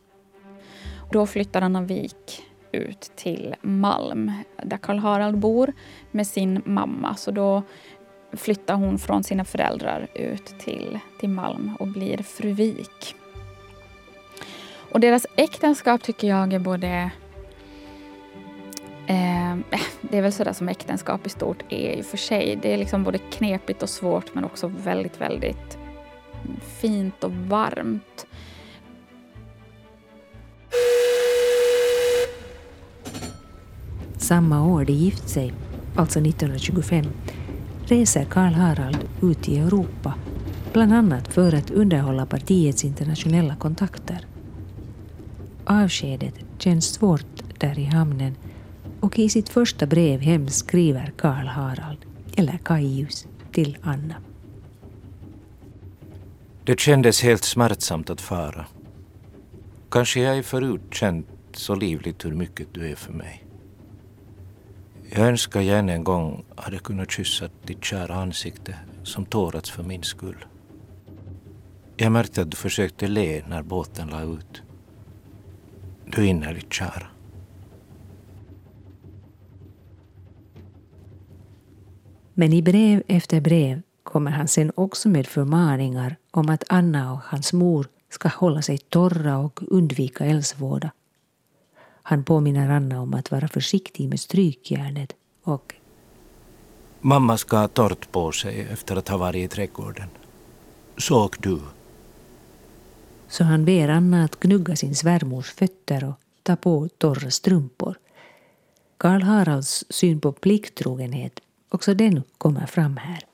då 1.12 1.26
flyttar 1.26 1.62
Anna 1.62 1.82
Wik 1.82 2.44
ut 2.72 3.12
till 3.16 3.56
Malm 3.62 4.32
där 4.64 4.78
Karl 4.78 4.98
Harald 4.98 5.38
bor 5.38 5.74
med 6.12 6.28
sin 6.28 6.62
mamma. 6.66 7.16
Så 7.16 7.32
då 7.32 7.64
flyttar 8.34 8.76
hon 8.76 9.00
från 9.00 9.24
sina 9.24 9.46
föräldrar 9.46 10.08
ut 10.16 10.46
till, 10.60 11.00
till 11.20 11.30
Malm 11.30 11.76
och 11.80 11.88
blir 11.88 12.18
fru 12.18 12.54
Wik. 12.54 13.16
Och 14.94 15.00
deras 15.00 15.26
äktenskap 15.36 16.04
tycker 16.04 16.28
jag 16.28 16.54
är 16.54 16.60
både... 16.60 17.12
Eh, 19.08 19.56
det 20.02 20.18
är 20.18 20.22
väl 20.22 20.34
sådär 20.34 20.54
som 20.54 20.70
äktenskap 20.70 21.28
i 21.28 21.30
stort 21.30 21.64
är 21.70 21.98
i 21.98 22.02
och 22.02 22.06
för 22.06 22.18
sig. 22.18 22.60
Det 22.62 22.74
är 22.74 22.78
liksom 22.78 23.04
både 23.04 23.18
knepigt 23.18 23.84
och 23.84 23.90
svårt 23.90 24.36
men 24.36 24.44
också 24.44 24.68
väldigt, 24.68 25.22
väldigt 25.22 25.78
fint 26.82 27.24
och 27.24 27.32
varmt. 27.32 28.26
Samma 34.18 34.66
år 34.68 34.86
de 34.86 34.94
gift 34.94 35.30
sig, 35.30 35.54
alltså 35.96 36.20
1925, 36.20 37.06
reser 37.86 38.26
Karl 38.26 38.54
Harald 38.54 39.10
ut 39.22 39.50
i 39.50 39.58
Europa, 39.58 40.14
bland 40.74 40.94
annat 40.94 41.34
för 41.34 41.56
att 41.56 41.72
underhålla 41.72 42.26
partiets 42.26 42.86
internationella 42.86 43.56
kontakter. 43.56 44.28
Avskedet 45.74 46.34
känns 46.60 46.94
svårt 46.94 47.60
där 47.60 47.80
i 47.80 47.84
hamnen 47.84 48.36
och 49.00 49.20
i 49.20 49.30
sitt 49.30 49.50
första 49.50 49.86
brev 49.86 50.20
hem 50.20 50.48
skriver 50.48 51.14
Karl 51.18 51.48
Harald, 51.48 51.98
eller 52.36 52.58
Kaius, 52.58 53.28
till 53.52 53.78
Anna. 53.82 54.16
Det 56.64 56.80
kändes 56.80 57.24
helt 57.24 57.44
smärtsamt 57.44 58.10
att 58.10 58.22
fara. 58.22 58.66
Kanske 59.90 60.22
jag 60.22 60.38
är 60.38 60.44
förut 60.44 60.82
känt 60.92 61.28
så 61.54 61.76
livligt 61.76 62.26
hur 62.26 62.34
mycket 62.34 62.68
du 62.74 62.92
är 62.92 62.96
för 62.96 63.14
mig. 63.14 63.44
Jag 65.10 65.28
önskar 65.28 65.62
jag 65.62 65.80
än 65.80 65.90
en 65.90 66.04
gång 66.04 66.46
hade 66.56 66.78
kunnat 66.78 67.12
kyssa 67.12 67.50
ditt 67.66 67.84
kära 67.84 68.16
ansikte 68.16 68.76
som 69.04 69.26
tårats 69.26 69.72
för 69.72 69.84
min 69.84 70.04
skull. 70.04 70.46
Jag 71.98 72.12
märkte 72.12 72.42
att 72.42 72.52
du 72.52 72.58
försökte 72.58 73.08
le 73.08 73.44
när 73.48 73.64
båten 73.64 74.08
la 74.08 74.22
ut. 74.22 74.64
Du 76.16 76.26
innerligt 76.26 76.74
kära. 76.74 77.08
Men 82.34 82.54
i 82.54 82.62
brev 82.62 83.04
efter 83.08 83.42
brev 83.42 83.82
kommer 84.04 84.32
han 84.32 84.48
sen 84.48 84.72
också 84.76 85.10
med 85.10 85.28
förmaningar 85.28 86.16
om 86.32 86.50
att 86.50 86.64
Anna 86.70 87.14
och 87.14 87.20
hans 87.24 87.54
mor 87.54 87.88
ska 88.10 88.30
hålla 88.30 88.62
sig 88.62 88.78
torra 88.78 89.38
och 89.38 89.60
undvika 89.68 90.26
eldsvåda. 90.26 90.92
Han 92.04 92.24
påminner 92.24 92.70
Anna 92.70 93.02
om 93.02 93.14
att 93.14 93.32
vara 93.32 93.48
försiktig 93.48 94.10
med 94.10 94.20
strykjärnet 94.20 95.16
och 95.44 95.76
Mamma 97.02 97.38
ska 97.38 97.58
ha 97.58 97.68
torrt 97.68 98.12
på 98.12 98.32
sig 98.32 98.68
efter 98.72 98.96
att 98.96 99.10
ha 99.10 99.18
varit 99.18 99.46
i 99.46 99.48
trädgården. 99.48 100.08
Såg 100.98 101.36
du? 101.40 101.60
Så 103.34 103.44
han 103.44 103.66
ber 103.66 103.88
Anna 103.90 104.24
att 104.24 104.40
gnugga 104.40 104.76
sin 104.76 104.96
svärmors 104.96 105.52
fötter 105.52 106.04
och 106.04 106.20
ta 106.44 106.56
på 106.56 106.90
torra 106.98 107.32
strumpor. 107.32 107.96
Karl 108.98 109.22
Haralds 109.22 109.86
syn 109.90 110.22
på 110.22 110.32
plikttrogenhet, 110.32 111.40
också 111.70 111.94
den 111.94 112.24
kommer 112.38 112.66
fram 112.66 112.98
här. 112.98 113.26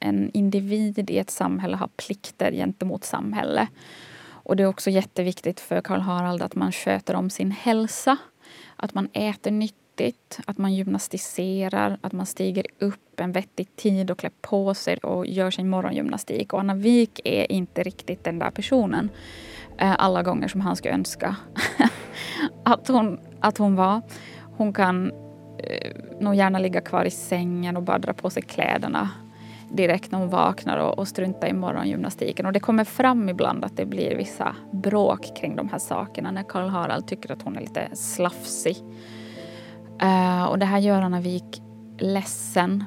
En 0.00 0.30
individ 0.34 1.10
i 1.10 1.18
ett 1.18 1.30
samhälle 1.30 1.76
har 1.76 1.88
plikter 1.96 2.52
gentemot 2.52 3.04
samhället. 3.04 3.68
Och 4.22 4.56
det 4.56 4.62
är 4.62 4.66
också 4.66 4.90
jätteviktigt 4.90 5.60
för 5.60 5.80
Karl 5.80 6.00
Harald 6.00 6.42
att 6.42 6.54
man 6.54 6.72
sköter 6.72 7.14
om 7.14 7.30
sin 7.30 7.50
hälsa. 7.50 8.16
Att 8.76 8.94
man 8.94 9.08
äter 9.12 9.50
nyttigt, 9.50 9.79
att 10.46 10.58
man 10.58 10.74
gymnastiserar, 10.74 11.98
att 12.00 12.12
man 12.12 12.26
stiger 12.26 12.66
upp 12.78 13.20
en 13.20 13.32
vettig 13.32 13.76
tid 13.76 14.10
och 14.10 14.18
klär 14.18 14.32
på 14.40 14.74
sig 14.74 14.96
och 14.96 15.26
gör 15.26 15.50
sin 15.50 15.68
morgongymnastik. 15.68 16.52
Och 16.52 16.60
Anna 16.60 16.74
Wik 16.74 17.20
är 17.24 17.52
inte 17.52 17.82
riktigt 17.82 18.24
den 18.24 18.38
där 18.38 18.50
personen 18.50 19.10
eh, 19.78 19.94
alla 19.98 20.22
gånger 20.22 20.48
som 20.48 20.60
han 20.60 20.76
skulle 20.76 20.94
önska 20.94 21.36
att, 22.64 22.88
hon, 22.88 23.20
att 23.40 23.58
hon 23.58 23.76
var. 23.76 24.02
Hon 24.56 24.72
kan 24.72 25.12
eh, 25.58 25.92
nog 26.20 26.34
gärna 26.34 26.58
ligga 26.58 26.80
kvar 26.80 27.04
i 27.04 27.10
sängen 27.10 27.76
och 27.76 27.82
bara 27.82 27.98
dra 27.98 28.12
på 28.12 28.30
sig 28.30 28.42
kläderna 28.42 29.10
direkt 29.72 30.12
när 30.12 30.18
hon 30.18 30.28
vaknar 30.28 30.76
och, 30.76 30.98
och 30.98 31.08
strunta 31.08 31.48
i 31.48 31.52
morgongymnastiken. 31.52 32.46
Och 32.46 32.52
det 32.52 32.60
kommer 32.60 32.84
fram 32.84 33.28
ibland 33.28 33.64
att 33.64 33.76
det 33.76 33.86
blir 33.86 34.16
vissa 34.16 34.56
bråk 34.72 35.36
kring 35.36 35.56
de 35.56 35.68
här 35.68 35.78
sakerna 35.78 36.30
när 36.30 36.42
Karl 36.42 36.68
Harald 36.68 37.06
tycker 37.06 37.32
att 37.32 37.42
hon 37.42 37.56
är 37.56 37.60
lite 37.60 37.88
slafsig. 37.92 38.76
Uh, 40.02 40.44
och 40.44 40.58
det 40.58 40.66
här 40.66 40.78
gör 40.78 41.02
Anna-Vik 41.02 41.62
ledsen. 41.98 42.84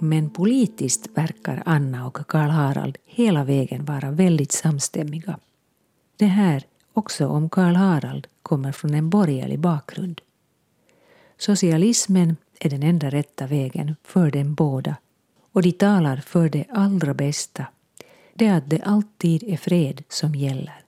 Men 0.00 0.30
politiskt 0.30 1.08
verkar 1.14 1.62
Anna 1.66 2.06
och 2.06 2.26
Karl 2.26 2.50
Harald 2.50 2.98
hela 3.04 3.44
vägen 3.44 3.84
vara 3.84 4.10
väldigt 4.10 4.52
samstämmiga. 4.52 5.38
Det 6.16 6.26
här 6.26 6.64
också 6.92 7.26
om 7.26 7.50
Karl 7.50 7.74
Harald 7.74 8.26
kommer 8.42 8.72
från 8.72 8.94
en 8.94 9.10
borgerlig 9.10 9.58
bakgrund. 9.58 10.20
Socialismen 11.38 12.36
är 12.60 12.70
den 12.70 12.82
enda 12.82 13.10
rätta 13.10 13.46
vägen 13.46 13.96
för 14.04 14.30
dem 14.30 14.54
båda 14.54 14.96
och 15.52 15.62
de 15.62 15.72
talar 15.72 16.16
för 16.16 16.48
det 16.48 16.64
allra 16.70 17.14
bästa. 17.14 17.66
Det 18.38 18.46
är 18.46 18.56
att 18.56 18.70
det 18.70 18.80
alltid 18.80 19.42
är 19.42 19.56
fred 19.56 20.04
som 20.08 20.34
gäller. 20.34 20.80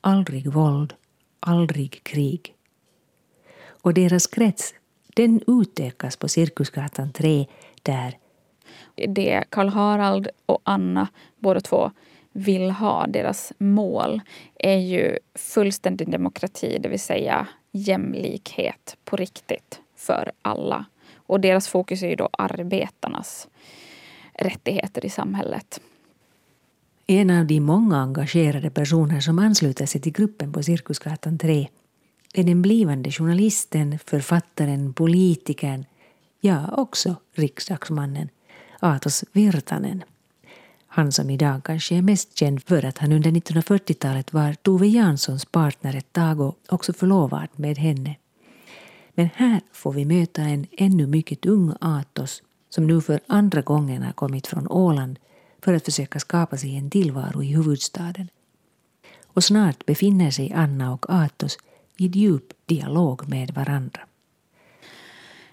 Aldrig 0.00 0.52
våld, 0.52 0.94
aldrig 1.40 2.04
krig. 2.04 2.54
Och 3.66 3.94
deras 3.94 4.26
krets, 4.26 4.74
den 5.14 5.40
utökas 5.46 6.16
på 6.16 6.28
Cirkusgatan 6.28 7.12
3 7.12 7.46
där 7.82 8.18
Det 8.94 9.44
Karl 9.50 9.68
Harald 9.68 10.28
och 10.46 10.60
Anna, 10.62 11.08
båda 11.38 11.60
två, 11.60 11.90
vill 12.32 12.70
ha, 12.70 13.06
deras 13.06 13.52
mål, 13.58 14.20
är 14.54 14.78
ju 14.78 15.18
fullständig 15.34 16.10
demokrati, 16.10 16.78
det 16.80 16.88
vill 16.88 17.00
säga 17.00 17.48
jämlikhet 17.72 18.96
på 19.04 19.16
riktigt 19.16 19.80
för 19.96 20.32
alla. 20.42 20.84
Och 21.16 21.40
deras 21.40 21.68
fokus 21.68 22.02
är 22.02 22.08
ju 22.08 22.16
då 22.16 22.28
arbetarnas 22.32 23.48
rättigheter 24.34 25.06
i 25.06 25.08
samhället. 25.08 25.80
En 27.10 27.30
av 27.30 27.46
de 27.46 27.60
många 27.60 27.96
engagerade 27.96 28.70
personer 28.70 29.20
som 29.20 29.38
ansluter 29.38 29.86
sig 29.86 30.00
till 30.00 30.12
gruppen 30.12 30.52
på 30.52 30.62
Cirkusgatan 30.62 31.38
3 31.38 31.68
är 32.34 32.44
den 32.44 32.62
blivande 32.62 33.10
journalisten, 33.10 33.98
författaren, 33.98 34.92
politikern, 34.92 35.84
ja, 36.40 36.74
också 36.76 37.16
riksdagsmannen 37.32 38.28
Atos 38.80 39.24
Virtanen. 39.32 40.02
Han 40.86 41.12
som 41.12 41.30
idag 41.30 41.64
kanske 41.64 41.94
är 41.94 42.02
mest 42.02 42.38
känd 42.38 42.62
för 42.62 42.84
att 42.84 42.98
han 42.98 43.12
under 43.12 43.30
1940-talet 43.30 44.32
var 44.32 44.52
Tove 44.52 44.86
Janssons 44.86 45.44
partner 45.44 45.96
ett 45.96 46.12
tag 46.12 46.40
och 46.40 46.58
också 46.68 46.92
förlovad 46.92 47.48
med 47.56 47.78
henne. 47.78 48.16
Men 49.14 49.28
här 49.34 49.60
får 49.72 49.92
vi 49.92 50.04
möta 50.04 50.42
en 50.42 50.66
ännu 50.72 51.06
mycket 51.06 51.46
ung 51.46 51.72
Atos 51.80 52.42
som 52.70 52.86
nu 52.86 53.00
för 53.00 53.20
andra 53.26 53.62
gången 53.62 54.02
har 54.02 54.12
kommit 54.12 54.46
från 54.46 54.68
Åland 54.68 55.18
för 55.62 55.74
att 55.74 55.84
försöka 55.84 56.20
skapa 56.20 56.56
sig 56.56 56.76
en 56.76 56.90
tillvaro 56.90 57.42
i 57.42 57.52
huvudstaden. 57.52 58.28
Och 59.26 59.44
snart 59.44 59.86
befinner 59.86 60.30
sig 60.30 60.52
Anna 60.52 60.92
och 60.92 61.06
Atos 61.08 61.58
i 61.96 62.06
djup 62.06 62.52
dialog 62.66 63.28
med 63.28 63.50
varandra. 63.50 64.00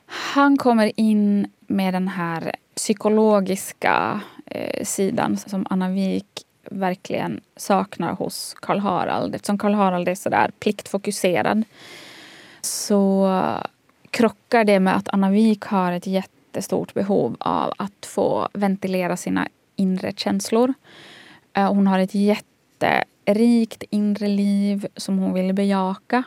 Han 0.05 0.57
kommer 0.57 0.91
in 0.99 1.47
med 1.59 1.93
den 1.93 2.07
här 2.07 2.55
psykologiska 2.75 4.21
eh, 4.45 4.83
sidan 4.83 5.37
som 5.37 5.67
Anna 5.69 5.89
Wik 5.89 6.45
verkligen 6.69 7.41
saknar 7.55 8.13
hos 8.13 8.55
Karl 8.59 8.79
Harald. 8.79 9.35
Eftersom 9.35 9.57
Karl 9.57 9.73
Harald 9.73 10.07
är 10.07 10.15
sådär 10.15 10.51
pliktfokuserad 10.59 11.63
så 12.61 13.29
krockar 14.09 14.63
det 14.63 14.79
med 14.79 14.95
att 14.95 15.09
Anna 15.09 15.29
Wik 15.29 15.63
har 15.63 15.91
ett 15.91 16.07
jättestort 16.07 16.93
behov 16.93 17.35
av 17.39 17.73
att 17.77 18.05
få 18.05 18.49
ventilera 18.53 19.17
sina 19.17 19.47
inre 19.75 20.13
känslor. 20.15 20.73
Eh, 21.53 21.73
hon 21.73 21.87
har 21.87 21.99
ett 21.99 22.15
jätterikt 22.15 23.83
inre 23.89 24.27
liv 24.27 24.87
som 24.95 25.17
hon 25.17 25.33
vill 25.33 25.53
bejaka. 25.53 26.23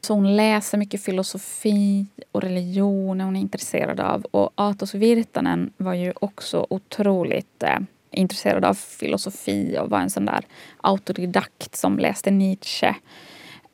Så 0.00 0.14
hon 0.14 0.36
läser 0.36 0.78
mycket 0.78 1.02
filosofi 1.02 2.06
och 2.32 2.42
religion 2.42 3.20
är 3.20 3.24
hon 3.24 3.36
intresserad 3.36 4.00
av. 4.00 4.24
Och 4.30 4.52
Atos 4.54 4.94
Virtanen 4.94 5.72
var 5.76 5.94
ju 5.94 6.12
också 6.20 6.66
otroligt 6.70 7.62
eh, 7.62 7.78
intresserad 8.10 8.64
av 8.64 8.74
filosofi 8.74 9.78
och 9.80 9.90
var 9.90 10.00
en 10.00 10.10
sån 10.10 10.24
där 10.24 10.44
autodidakt 10.80 11.76
som 11.76 11.98
läste 11.98 12.30
Nietzsche. 12.30 12.94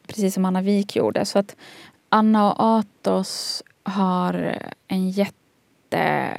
Precis 0.06 0.34
som 0.34 0.44
Anna 0.44 0.62
Wik 0.62 0.96
gjorde. 0.96 1.24
Så 1.24 1.38
att 1.38 1.56
Anna 2.08 2.52
och 2.52 2.78
Atos 2.78 3.62
har 3.82 4.58
en 4.88 5.10
jätte 5.10 6.30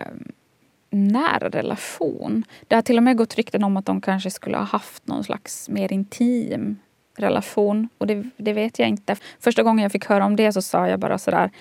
nära 0.96 1.50
relation. 1.50 2.44
Det 2.68 2.76
har 2.76 2.82
till 2.82 2.98
och 2.98 3.04
med 3.04 3.18
gått 3.18 3.36
rykten 3.36 3.64
om 3.64 3.78
att 3.78 3.86
de 3.86 4.02
kanske 4.02 4.32
skulle 4.32 4.58
ha 4.58 4.64
haft 4.64 5.08
någon 5.08 5.24
slags 5.24 5.70
mer 5.70 5.94
intim 5.94 6.80
relation. 7.18 7.90
Och 7.98 8.08
det, 8.08 8.24
det, 8.38 8.54
vet 8.54 8.80
jag 8.80 8.88
inte. 8.88 9.16
Första 9.40 9.64
gången 9.64 9.84
jag 9.84 9.92
fick 9.92 10.06
höra 10.06 10.26
om 10.26 10.36
det 10.36 10.52
så 10.52 10.62
sa 10.62 10.88
jag 10.88 11.00
bara 11.00 11.18
sådär 11.18 11.52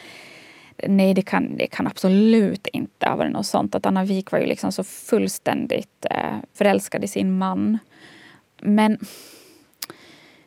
Nej, 0.86 1.14
det 1.14 1.22
kan, 1.22 1.56
det 1.56 1.66
kan 1.66 1.86
absolut 1.86 2.66
inte 2.66 3.08
ha 3.08 3.16
varit 3.16 3.32
något 3.32 3.46
sånt. 3.46 3.74
Att 3.74 3.86
Anna 3.86 4.04
Wik 4.04 4.30
var 4.30 4.38
ju 4.38 4.46
liksom 4.46 4.72
så 4.72 4.84
fullständigt 4.84 6.06
eh, 6.10 6.36
förälskad 6.54 7.04
i 7.04 7.08
sin 7.08 7.38
man. 7.38 7.78
Men 8.60 8.98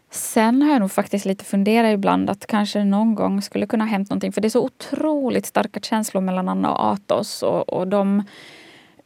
sen 0.09 0.61
har 0.61 0.71
jag 0.71 0.79
nog 0.79 0.91
faktiskt 0.91 1.25
lite 1.25 1.45
funderat 1.45 1.93
ibland 1.93 2.29
att 2.29 2.47
kanske 2.47 2.83
någon 2.83 3.15
gång 3.15 3.41
skulle 3.41 3.67
kunna 3.67 3.83
ha 3.83 3.89
hänt 3.89 4.09
någonting. 4.09 4.31
För 4.31 4.41
det 4.41 4.47
är 4.47 4.49
så 4.49 4.65
otroligt 4.65 5.45
starka 5.45 5.79
känslor 5.79 6.21
mellan 6.21 6.49
Anna 6.49 6.71
och 6.71 6.85
Atos. 6.85 7.43
Och, 7.43 7.73
och 7.73 7.87
de 7.87 8.23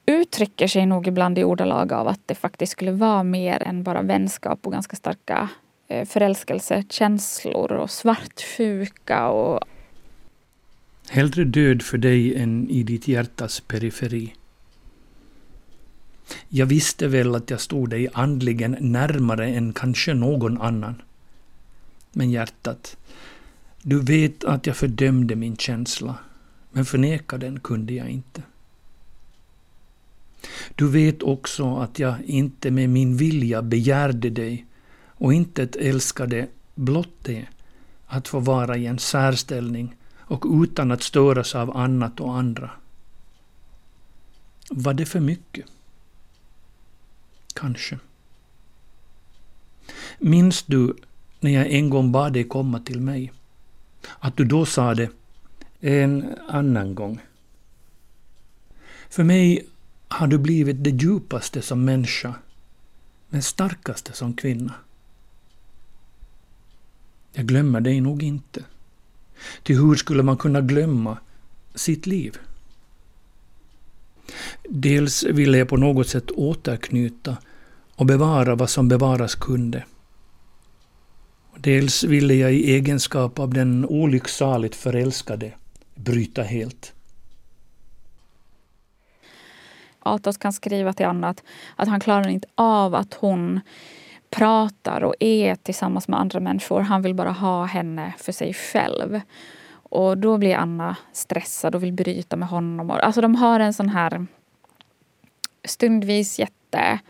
uttrycker 0.06 0.68
sig 0.68 0.86
nog 0.86 1.08
ibland 1.08 1.38
i 1.38 1.44
ordalag 1.44 1.94
av 1.94 2.08
att 2.08 2.22
det 2.26 2.36
faktiskt 2.36 2.72
skulle 2.72 2.92
vara 2.92 3.24
mer 3.24 3.64
än 3.64 3.84
bara 3.84 4.02
vänskap 4.02 4.60
och 4.66 4.72
ganska 4.72 4.96
starka 4.96 5.50
eh, 5.88 6.06
förälskelsekänslor 6.06 7.72
och 7.72 7.92
svartsjuka 7.92 9.28
och... 9.28 9.60
Hellre 11.10 11.44
död 11.44 11.82
för 11.82 11.98
dig 11.98 12.36
än 12.36 12.70
i 12.70 12.84
ditt 12.84 13.08
hjärtas 13.08 13.60
periferi. 13.60 14.34
Jag 16.50 16.66
visste 16.66 17.08
väl 17.08 17.36
att 17.36 17.50
jag 17.50 17.62
stod 17.62 17.90
dig 17.90 18.10
andligen 18.14 18.78
närmare 18.80 19.48
än 19.48 19.74
kanske 19.74 20.14
någon 20.14 20.62
annan. 20.62 21.02
Men 22.12 22.32
hjärtat, 22.32 22.98
du 23.82 24.02
vet 24.02 24.44
att 24.44 24.68
jag 24.68 24.78
fördömde 24.78 25.36
min 25.36 25.58
känsla, 25.58 26.16
men 26.72 26.86
förneka 26.86 27.38
den 27.38 27.60
kunde 27.60 27.94
jag 27.94 28.10
inte. 28.10 28.42
Du 30.76 30.88
vet 30.88 31.24
också 31.24 31.76
att 31.78 32.00
jag 32.00 32.16
inte 32.26 32.72
med 32.72 32.90
min 32.90 33.18
vilja 33.18 33.62
begärde 33.62 34.30
dig 34.30 34.66
och 35.08 35.34
intet 35.34 35.76
älskade 35.76 36.48
blott 36.76 37.16
det, 37.22 37.48
att 38.08 38.28
få 38.28 38.40
vara 38.40 38.78
i 38.78 38.86
en 38.86 39.00
särställning 39.00 39.96
och 40.18 40.46
utan 40.64 40.92
att 40.92 41.04
störas 41.04 41.56
av 41.56 41.78
annat 41.78 42.20
och 42.20 42.38
andra. 42.38 42.70
Var 44.70 44.94
det 44.94 45.06
för 45.06 45.20
mycket? 45.20 45.66
Kanske. 47.54 48.00
Minns 50.20 50.64
du 50.64 50.96
när 51.40 51.52
jag 51.52 51.72
en 51.72 51.90
gång 51.90 52.12
bad 52.12 52.34
dig 52.34 52.44
komma 52.44 52.80
till 52.80 53.02
mig? 53.02 53.32
Att 54.20 54.38
du 54.38 54.46
då 54.46 54.66
sade 54.66 55.10
en 55.80 56.36
annan 56.48 56.96
gång. 56.96 57.20
För 59.10 59.24
mig 59.24 59.66
har 60.12 60.28
du 60.28 60.38
blivit 60.38 60.84
det 60.84 60.89
djupaste 60.89 61.62
som 61.62 61.86
människa, 61.86 62.34
men 63.30 63.41
starkaste 63.41 64.13
som 64.13 64.34
kvinna. 64.34 64.74
Jag 67.34 67.45
glömmer 67.45 67.82
dig 67.82 68.02
nog 68.02 68.24
inte. 68.24 68.63
Ty 69.63 69.76
hur 69.76 69.95
skulle 69.95 70.24
man 70.24 70.38
kunna 70.38 70.62
glömma 70.62 71.17
sitt 71.76 72.08
liv? 72.08 72.38
Dels 74.69 75.24
ville 75.24 75.58
jag 75.58 75.69
på 75.69 75.78
något 75.78 76.08
sätt 76.08 76.32
återknyta 76.32 77.38
och 77.95 78.06
bevara 78.06 78.56
vad 78.56 78.69
som 78.69 78.88
bevaras 78.88 79.36
kunde. 79.36 79.86
Dels 81.58 82.04
ville 82.04 82.34
jag 82.34 82.54
i 82.54 82.74
egenskap 82.74 83.39
av 83.39 83.54
den 83.54 83.86
olycksaligt 83.86 84.76
förälskade 84.76 85.54
bryta 85.95 86.43
helt. 86.43 86.93
Atos 90.04 90.38
kan 90.38 90.54
skriva 90.54 90.94
till 90.94 91.06
Anna 91.06 91.30
att, 91.30 91.44
att 91.76 91.88
han 91.88 92.00
klarar 92.00 92.28
inte 92.28 92.48
av 92.56 92.96
att 92.96 93.14
hon 93.14 93.60
pratar 94.30 95.04
och 95.04 95.16
är 95.20 95.56
tillsammans 95.56 96.08
med 96.08 96.20
andra 96.20 96.40
människor. 96.40 96.82
Han 96.82 97.02
vill 97.02 97.16
bara 97.16 97.32
ha 97.32 97.66
henne 97.66 98.14
för 98.18 98.32
sig 98.32 98.54
själv. 98.54 99.22
Och 99.72 100.18
då 100.18 100.38
blir 100.38 100.56
Anna 100.56 100.96
stressad 101.14 101.76
och 101.76 101.84
vill 101.84 101.94
bryta 101.94 102.36
med 102.36 102.50
honom. 102.50 102.92
Alltså 102.92 103.22
de 103.22 103.36
har 103.36 103.60
en 103.60 103.74
sån 103.74 103.90
här 103.90 104.26
stundvis 105.64 106.40
jättetät 106.40 107.04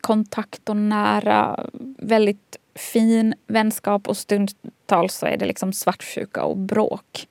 kontakt 0.00 0.68
och 0.68 0.76
nära, 0.76 1.66
väldigt 1.98 2.56
fin 2.74 3.34
vänskap 3.46 4.08
och 4.08 4.16
stundtals 4.16 5.14
så 5.14 5.26
är 5.26 5.36
det 5.36 5.46
liksom 5.46 5.72
svartsjuka 5.72 6.44
och 6.44 6.56
bråk. 6.56 7.28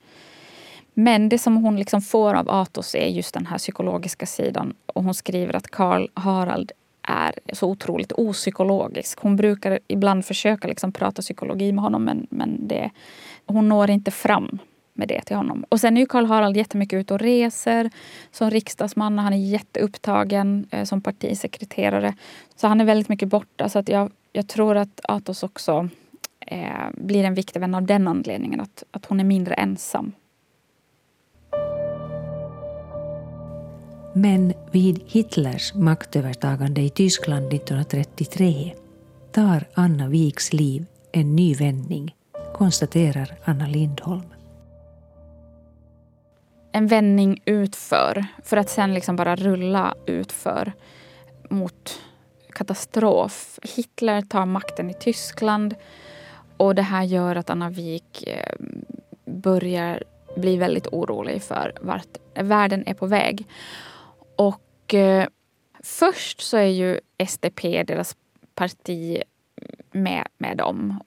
Men 0.98 1.28
det 1.28 1.38
som 1.38 1.56
hon 1.56 1.76
liksom 1.76 2.02
får 2.02 2.34
av 2.34 2.50
Atos 2.50 2.94
är 2.94 3.06
just 3.06 3.34
den 3.34 3.46
här 3.46 3.58
psykologiska 3.58 4.26
sidan. 4.26 4.74
Och 4.86 5.04
hon 5.04 5.14
skriver 5.14 5.56
att 5.56 5.68
Karl 5.68 6.08
Harald 6.14 6.72
är 7.02 7.34
så 7.52 7.70
otroligt 7.70 8.12
opsykologisk. 8.12 9.18
Hon 9.20 9.36
brukar 9.36 9.78
ibland 9.88 10.24
försöka 10.24 10.68
liksom 10.68 10.92
prata 10.92 11.22
psykologi 11.22 11.72
med 11.72 11.84
honom 11.84 12.04
men, 12.04 12.26
men 12.30 12.68
det, 12.68 12.90
hon 13.46 13.68
når 13.68 13.90
inte 13.90 14.10
fram 14.10 14.58
med 14.94 15.08
det 15.08 15.20
till 15.22 15.36
honom. 15.36 15.64
Och 15.68 15.80
sen 15.80 15.96
är 15.96 16.00
ju 16.00 16.06
Karl 16.06 16.24
Harald 16.24 16.56
jättemycket 16.56 16.96
ute 16.96 17.14
och 17.14 17.20
reser 17.20 17.90
som 18.30 18.50
riksdagsman. 18.50 19.18
Han 19.18 19.32
är 19.32 19.50
jätteupptagen 19.50 20.66
eh, 20.70 20.84
som 20.84 21.00
partisekreterare. 21.00 22.14
Så 22.54 22.68
han 22.68 22.80
är 22.80 22.84
väldigt 22.84 23.08
mycket 23.08 23.28
borta. 23.28 23.68
Så 23.68 23.78
att 23.78 23.88
jag, 23.88 24.12
jag 24.32 24.48
tror 24.48 24.76
att 24.76 25.00
Atos 25.08 25.42
också 25.42 25.88
eh, 26.40 26.90
blir 26.92 27.24
en 27.24 27.34
viktig 27.34 27.60
vän 27.60 27.74
av 27.74 27.82
den 27.82 28.08
anledningen. 28.08 28.60
Att, 28.60 28.84
att 28.90 29.06
hon 29.06 29.20
är 29.20 29.24
mindre 29.24 29.54
ensam. 29.54 30.12
Men 34.18 34.52
vid 34.70 35.02
Hitlers 35.06 35.74
maktövertagande 35.74 36.80
i 36.80 36.90
Tyskland 36.90 37.52
1933 37.52 38.74
tar 39.32 39.64
Anna 39.74 40.08
Viks 40.08 40.52
liv 40.52 40.86
en 41.12 41.36
ny 41.36 41.54
vändning, 41.54 42.14
konstaterar 42.54 43.38
Anna 43.44 43.66
Lindholm 43.66 44.36
en 46.76 46.86
vändning 46.86 47.42
utför 47.44 48.26
för 48.44 48.56
att 48.56 48.70
sen 48.70 48.94
liksom 48.94 49.16
bara 49.16 49.36
rulla 49.36 49.94
utför 50.06 50.72
mot 51.50 52.00
katastrof. 52.52 53.58
Hitler 53.76 54.22
tar 54.22 54.46
makten 54.46 54.90
i 54.90 54.94
Tyskland 54.94 55.74
och 56.56 56.74
det 56.74 56.82
här 56.82 57.02
gör 57.02 57.36
att 57.36 57.50
Anna 57.50 57.70
Wik 57.70 58.26
eh, 58.26 58.52
börjar 59.24 60.02
bli 60.36 60.56
väldigt 60.56 60.86
orolig 60.86 61.42
för 61.42 61.72
vart 61.80 62.18
världen 62.34 62.86
är 62.86 62.94
på 62.94 63.06
väg. 63.06 63.46
Och 64.36 64.94
eh, 64.94 65.26
först 65.82 66.40
så 66.40 66.56
är 66.56 66.66
ju 66.66 67.00
SDP, 67.18 67.82
deras 67.82 68.16
parti, 68.54 69.22
med, 69.92 70.28
med 70.38 70.56
dem. 70.56 71.00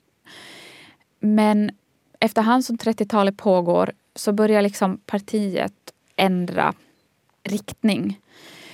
Men 1.19 1.71
efterhand 2.19 2.65
som 2.65 2.77
30-talet 2.77 3.37
pågår 3.37 3.91
så 4.15 4.31
börjar 4.31 4.61
liksom 4.61 4.97
partiet 4.97 5.93
ändra 6.15 6.73
riktning. 7.43 8.19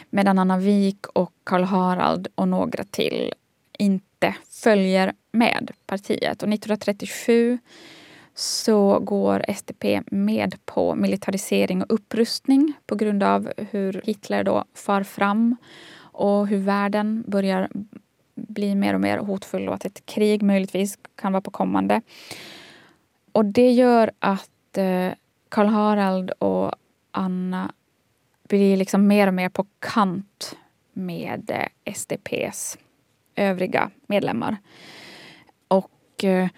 Medan 0.10 0.40
Anna 0.40 0.58
Wik 0.58 1.08
och 1.08 1.34
Karl 1.44 1.64
Harald 1.64 2.28
och 2.36 2.48
några 2.48 2.84
till 2.84 3.34
inte 3.78 4.36
följer 4.50 5.14
med 5.32 5.72
partiet. 5.86 6.44
Och 6.44 6.50
1937 6.50 7.60
så 8.36 9.00
går 9.00 9.46
SDP 9.48 10.02
med 10.12 10.56
på 10.66 10.96
militarisering 10.96 11.82
och 11.82 11.94
upprustning 11.94 12.74
på 12.86 12.96
grund 12.96 13.24
av 13.24 13.52
hur 13.72 14.02
Hitler 14.04 14.44
då 14.44 14.66
far 14.74 15.04
fram 15.04 15.56
och 15.98 16.48
hur 16.48 16.58
världen 16.58 17.24
börjar 17.28 17.70
bli 18.36 18.76
mer 18.76 18.94
och 18.94 19.02
mer 19.02 19.18
hotfull 19.18 19.68
och 19.68 19.76
att 19.76 19.86
ett 19.86 20.06
krig 20.06 20.42
möjligtvis 20.42 21.00
kan 21.16 21.32
vara 21.32 21.42
på 21.42 21.52
kommande. 21.52 22.02
Och 23.32 23.46
det 23.46 23.72
gör 23.72 24.12
att 24.20 24.78
eh, 24.78 25.12
Karl 25.50 25.68
Harald 25.68 26.32
och 26.32 26.72
Anna 27.12 27.74
blir 28.48 28.78
liksom 28.78 29.08
mer 29.08 29.28
och 29.28 29.34
mer 29.34 29.50
på 29.50 29.66
kant 29.80 30.58
med 30.94 31.52
eh, 31.86 31.94
SDPs 31.94 32.78
övriga 33.36 33.92
medlemmar. 34.08 34.58
Och 35.68 36.24
eh, 36.24 36.50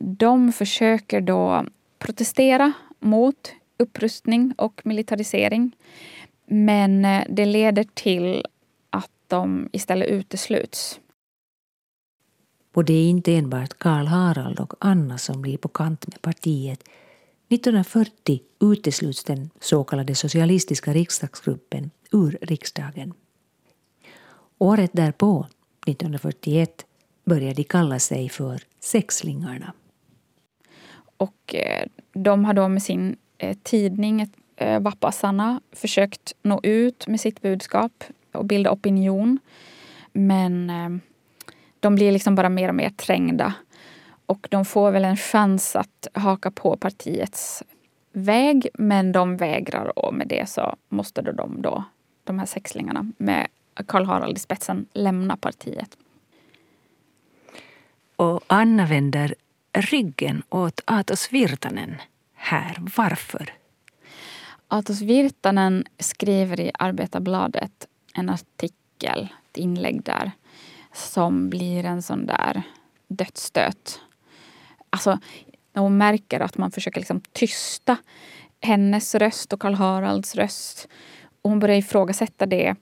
de 0.00 0.52
försöker 0.52 1.20
då 1.20 1.66
protestera 1.98 2.72
mot 3.00 3.52
upprustning 3.76 4.54
och 4.58 4.80
militarisering. 4.84 5.76
Men 6.46 7.04
eh, 7.04 7.24
det 7.28 7.44
leder 7.44 7.86
till 7.94 8.44
att 8.90 9.10
de 9.26 9.68
istället 9.72 10.08
utesluts. 10.08 11.00
Och 12.74 12.84
det 12.84 12.92
är 12.92 13.10
inte 13.10 13.34
enbart 13.34 13.78
Karl 13.78 14.06
Harald 14.06 14.60
och 14.60 14.74
Anna 14.78 15.18
som 15.18 15.42
blir 15.42 15.56
på 15.56 15.68
kant 15.68 16.06
med 16.06 16.22
partiet 16.22 16.84
1940 17.50 18.40
utesluts 18.60 19.24
den 19.24 19.50
så 19.60 19.84
kallade 19.84 20.14
socialistiska 20.14 20.92
riksdagsgruppen 20.92 21.90
ur 22.12 22.38
riksdagen. 22.42 23.12
Året 24.58 24.90
därpå, 24.92 25.46
1941, 25.86 26.86
började 27.24 27.54
de 27.54 27.64
kalla 27.64 27.98
sig 27.98 28.28
för 28.28 28.62
Sexlingarna. 28.80 29.72
Och 31.18 31.54
eh, 31.54 31.86
de 32.12 32.44
har 32.44 32.54
då 32.54 32.68
med 32.68 32.82
sin 32.82 33.16
eh, 33.38 33.56
tidning 33.62 34.26
eh, 34.56 34.82
försökt 35.72 36.34
nå 36.42 36.60
ut 36.62 37.06
med 37.06 37.20
sitt 37.20 37.42
budskap 37.42 38.04
och 38.32 38.44
bilda 38.44 38.70
opinion. 38.70 39.38
Men 40.12 40.70
eh, 40.70 40.88
de 41.80 41.94
blir 41.94 42.12
liksom 42.12 42.34
bara 42.34 42.48
mer 42.48 42.68
och 42.68 42.74
mer 42.74 42.90
trängda 42.90 43.54
och 44.26 44.46
de 44.50 44.64
får 44.64 44.90
väl 44.90 45.04
en 45.04 45.16
chans 45.16 45.76
att 45.76 46.08
haka 46.12 46.50
på 46.50 46.76
partiets 46.76 47.62
väg 48.12 48.68
men 48.74 49.12
de 49.12 49.36
vägrar 49.36 49.98
och 49.98 50.14
med 50.14 50.28
det 50.28 50.48
så 50.48 50.76
måste 50.88 51.22
de 51.22 51.62
då, 51.62 51.84
de 52.24 52.38
här 52.38 52.46
sexlingarna 52.46 53.12
med 53.16 53.46
Karl 53.86 54.04
Harald 54.04 54.36
i 54.36 54.40
spetsen, 54.40 54.86
lämna 54.92 55.36
partiet. 55.36 55.96
Och 58.16 58.42
Anna 58.46 58.86
vänder 58.86 59.34
ryggen 59.72 60.42
åt 60.48 60.80
Atos 60.84 61.32
Virtanen 61.32 61.94
här. 62.34 62.76
Varför? 62.96 63.52
Atos 64.68 65.00
Virtanen 65.00 65.84
skriver 65.98 66.60
i 66.60 66.70
Arbetarbladet 66.78 67.86
en 68.14 68.30
artikel, 68.30 69.28
ett 69.50 69.56
inlägg 69.56 70.02
där 70.02 70.30
som 70.92 71.50
blir 71.50 71.84
en 71.84 72.02
sån 72.02 72.26
där 72.26 72.62
dödsstöt 73.08 74.00
alltså, 74.90 75.18
när 75.72 75.82
hon 75.82 75.98
märker 75.98 76.40
att 76.40 76.58
man 76.58 76.70
försöker 76.70 77.00
liksom 77.00 77.20
tysta 77.32 77.96
hennes 78.60 79.14
röst 79.14 79.52
och 79.52 79.60
Karl 79.60 79.74
Haralds 79.74 80.34
röst 80.34 80.88
och 81.42 81.50
hon 81.50 81.58
börjar 81.58 81.76
ifrågasätta 81.76 82.46
det 82.46 82.74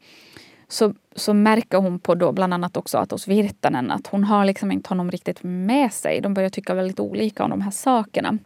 så, 0.69 0.95
så 1.15 1.35
märker 1.35 1.79
hon 1.79 1.99
på 1.99 2.15
då 2.15 2.33
bland 2.33 2.55
annat 2.55 2.77
också 2.77 2.99
att 2.99 3.11
hos 3.11 3.29
Virtanen 3.29 3.91
att 3.91 4.07
hon 4.07 4.25
har 4.25 4.45
liksom 4.45 4.73
inte 4.73 4.89
honom 4.89 5.11
riktigt 5.11 5.39
med 5.43 5.93
sig. 5.93 6.21
De 6.21 6.35
börjar 6.35 6.51
tycka 6.51 6.75
väldigt 6.75 7.01
olika 7.01 7.45
om 7.45 7.51
de 7.51 7.61
här 7.61 7.71
sakerna. 7.71 8.39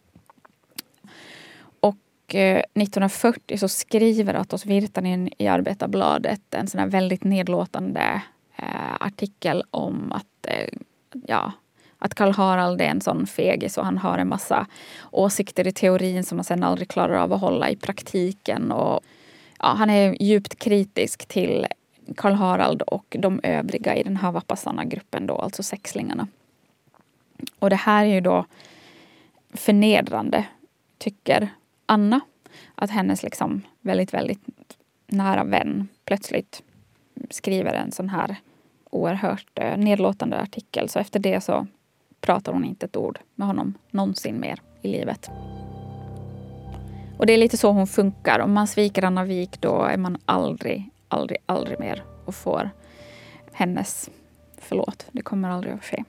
Och 1.80 2.34
eh, 2.34 2.58
1940 2.58 3.58
så 3.58 3.68
skriver 3.68 4.34
Atos 4.34 4.66
Virtanen 4.66 5.30
i 5.38 5.48
Arbetarbladet 5.48 6.54
en 6.54 6.66
sån 6.66 6.80
här 6.80 6.88
väldigt 6.88 7.24
nedlåtande 7.24 8.22
eh, 8.56 8.94
artikel 9.00 9.64
om 9.70 10.12
att 10.12 10.46
eh, 10.46 10.68
ja, 11.26 11.52
att 11.98 12.14
Karl 12.14 12.32
Harald 12.32 12.80
är 12.80 12.84
en 12.84 13.00
sån 13.00 13.26
fegis 13.26 13.78
och 13.78 13.84
han 13.84 13.98
har 13.98 14.18
en 14.18 14.28
massa 14.28 14.66
åsikter 15.10 15.66
i 15.66 15.72
teorin 15.72 16.24
som 16.24 16.38
han 16.38 16.44
sen 16.44 16.62
aldrig 16.62 16.88
klarar 16.88 17.14
av 17.14 17.32
att 17.32 17.40
hålla 17.40 17.70
i 17.70 17.76
praktiken. 17.76 18.72
Och, 18.72 19.00
ja, 19.58 19.66
han 19.78 19.90
är 19.90 20.22
djupt 20.22 20.58
kritisk 20.58 21.26
till 21.26 21.66
Karl 22.16 22.32
Harald 22.32 22.82
och 22.82 23.16
de 23.18 23.40
övriga 23.42 23.96
i 23.96 24.02
den 24.02 24.16
här 24.16 24.32
Vappasana-gruppen, 24.32 25.26
då, 25.26 25.34
alltså 25.34 25.62
sexlingarna. 25.62 26.28
Och 27.58 27.70
det 27.70 27.76
här 27.76 28.04
är 28.04 28.14
ju 28.14 28.20
då 28.20 28.44
förnedrande, 29.54 30.44
tycker 30.98 31.48
Anna. 31.86 32.20
att 32.74 32.90
hennes 32.90 33.22
liksom 33.22 33.62
väldigt, 33.80 34.14
väldigt 34.14 34.42
nära 35.06 35.44
vän 35.44 35.88
plötsligt 36.04 36.62
skriver 37.30 37.74
en 37.74 37.92
sån 37.92 38.08
här 38.08 38.36
oerhört 38.90 39.58
eh, 39.58 39.76
nedlåtande 39.76 40.40
artikel. 40.40 40.88
Så 40.88 40.98
efter 40.98 41.20
det 41.20 41.40
så 41.40 41.66
pratar 42.20 42.52
hon 42.52 42.64
inte 42.64 42.86
ett 42.86 42.96
ord 42.96 43.18
med 43.34 43.46
honom 43.46 43.74
någonsin 43.90 44.40
mer 44.40 44.60
i 44.82 44.88
livet. 44.88 45.30
Och 47.18 47.26
det 47.26 47.32
är 47.32 47.38
lite 47.38 47.56
så 47.56 47.72
hon 47.72 47.86
funkar. 47.86 48.40
Om 48.40 48.52
man 48.52 48.66
sviker 48.66 49.04
Anna 49.04 49.24
Wik 49.24 49.60
då 49.60 49.82
är 49.82 49.96
man 49.96 50.18
aldrig, 50.24 50.90
aldrig, 51.10 51.38
aldrig 51.46 51.80
mer 51.80 52.04
och 52.24 52.34
får 52.34 52.70
hennes 53.52 54.10
förlåt. 54.58 55.06
Det 55.12 55.22
kommer 55.22 55.50
aldrig 55.50 55.72
att 55.72 55.84
ske. 55.84 56.04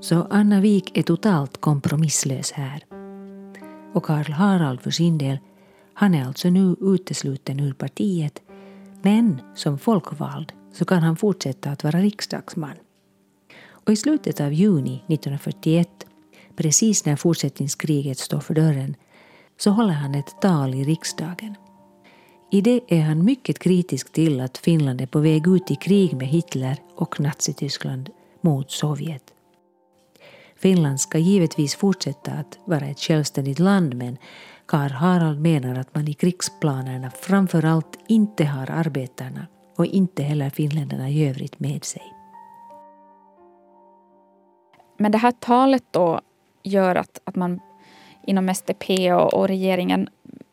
Så 0.00 0.26
Anna 0.30 0.60
Wik 0.60 0.98
är 0.98 1.02
totalt 1.02 1.60
kompromisslös 1.60 2.52
här. 2.52 2.84
Och 3.94 4.04
Karl 4.04 4.32
Harald 4.32 4.80
för 4.80 4.90
sin 4.90 5.18
del, 5.18 5.38
han 5.94 6.14
är 6.14 6.26
alltså 6.26 6.50
nu 6.50 6.76
utesluten 6.80 7.60
ur 7.60 7.72
partiet, 7.72 8.42
men 9.02 9.40
som 9.54 9.78
folkvald 9.78 10.52
så 10.72 10.84
kan 10.84 11.02
han 11.02 11.16
fortsätta 11.16 11.70
att 11.70 11.84
vara 11.84 11.98
riksdagsman. 11.98 12.74
Och 13.88 13.92
i 13.92 13.96
slutet 13.96 14.40
av 14.40 14.52
juni 14.52 14.94
1941, 14.94 15.88
precis 16.56 17.04
när 17.04 17.16
fortsättningskriget 17.16 18.18
står 18.18 18.40
för 18.40 18.54
dörren, 18.54 18.96
så 19.58 19.70
håller 19.70 19.92
han 19.92 20.14
ett 20.14 20.40
tal 20.40 20.74
i 20.74 20.84
riksdagen. 20.84 21.54
I 22.50 22.60
det 22.60 22.80
är 22.88 23.02
han 23.02 23.24
mycket 23.24 23.58
kritisk 23.58 24.12
till 24.12 24.40
att 24.40 24.58
Finland 24.58 25.00
är 25.00 25.06
på 25.06 25.20
väg 25.20 25.48
ut 25.48 25.70
i 25.70 25.74
krig 25.74 26.16
med 26.16 26.26
Hitler 26.26 26.76
och 26.96 27.20
Nazityskland 27.20 28.10
mot 28.40 28.70
Sovjet. 28.70 29.24
Finland 30.56 31.00
ska 31.00 31.18
givetvis 31.18 31.74
fortsätta 31.74 32.32
att 32.32 32.58
vara 32.64 32.86
ett 32.86 33.00
självständigt 33.00 33.58
land 33.58 33.94
men 33.94 34.16
Karl 34.66 34.90
Harald 34.90 35.40
menar 35.40 35.78
att 35.78 35.94
man 35.94 36.08
i 36.08 36.14
krigsplanerna 36.14 37.10
framför 37.10 37.64
allt 37.64 37.98
inte 38.08 38.44
har 38.44 38.70
arbetarna 38.70 39.46
och 39.76 39.86
inte 39.86 40.22
heller 40.22 40.50
finländarna 40.50 41.10
i 41.10 41.28
övrigt 41.28 41.60
med 41.60 41.84
sig. 41.84 42.17
Men 44.98 45.12
det 45.12 45.18
här 45.18 45.32
talet 45.32 45.84
då 45.90 46.20
gör 46.62 46.94
att, 46.94 47.20
att 47.24 47.36
man 47.36 47.60
inom 48.26 48.48
SDP 48.48 49.12
och, 49.12 49.34
och 49.34 49.48
regeringen 49.48 50.08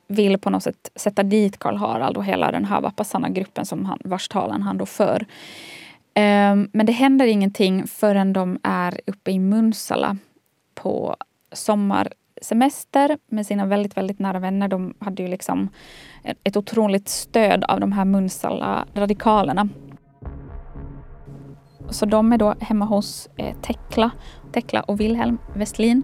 vill 0.07 0.37
på 0.37 0.49
något 0.49 0.63
sätt 0.63 0.91
sätta 0.95 1.23
dit 1.23 1.59
Karl 1.59 1.75
Harald 1.75 2.17
och 2.17 2.25
hela 2.25 2.51
den 2.51 2.65
här 2.65 2.81
Vappasana-gruppen 2.81 3.65
som 3.65 3.85
han, 3.85 3.99
vars 4.03 4.27
talan 4.27 4.61
han 4.61 4.77
då 4.77 4.85
för. 4.85 5.25
Um, 6.17 6.69
men 6.73 6.85
det 6.85 6.91
händer 6.91 7.25
ingenting 7.25 7.87
förrän 7.87 8.33
de 8.33 8.59
är 8.63 8.99
uppe 9.07 9.31
i 9.31 9.39
Munsala 9.39 10.17
på 10.73 11.15
sommarsemester 11.51 13.17
med 13.27 13.45
sina 13.45 13.65
väldigt, 13.65 13.97
väldigt 13.97 14.19
nära 14.19 14.39
vänner. 14.39 14.67
De 14.67 14.93
hade 14.99 15.23
ju 15.23 15.29
liksom 15.29 15.69
ett 16.43 16.57
otroligt 16.57 17.09
stöd 17.09 17.63
av 17.63 17.79
de 17.79 17.91
här 17.91 18.05
Munsala-radikalerna. 18.05 19.69
Så 21.95 22.05
de 22.05 22.33
är 22.33 22.37
då 22.37 22.55
hemma 22.59 22.85
hos 22.85 23.29
eh, 23.37 23.55
Tekla, 23.61 24.11
Tekla 24.51 24.81
och 24.81 24.99
Wilhelm 24.99 25.37
Westlin 25.53 26.03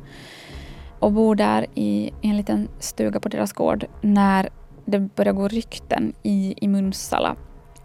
och 1.00 1.12
bor 1.12 1.36
där 1.36 1.66
i, 1.74 2.12
i 2.22 2.30
en 2.30 2.38
liten 2.38 2.68
stuga 2.80 3.20
på 3.20 3.30
deras 3.30 3.54
gård 3.54 3.86
när 4.02 4.50
det 4.86 5.00
börjar 5.00 5.34
gå 5.34 5.48
rykten 5.48 6.14
i, 6.24 6.54
i 6.58 6.68
Munsala 6.68 7.36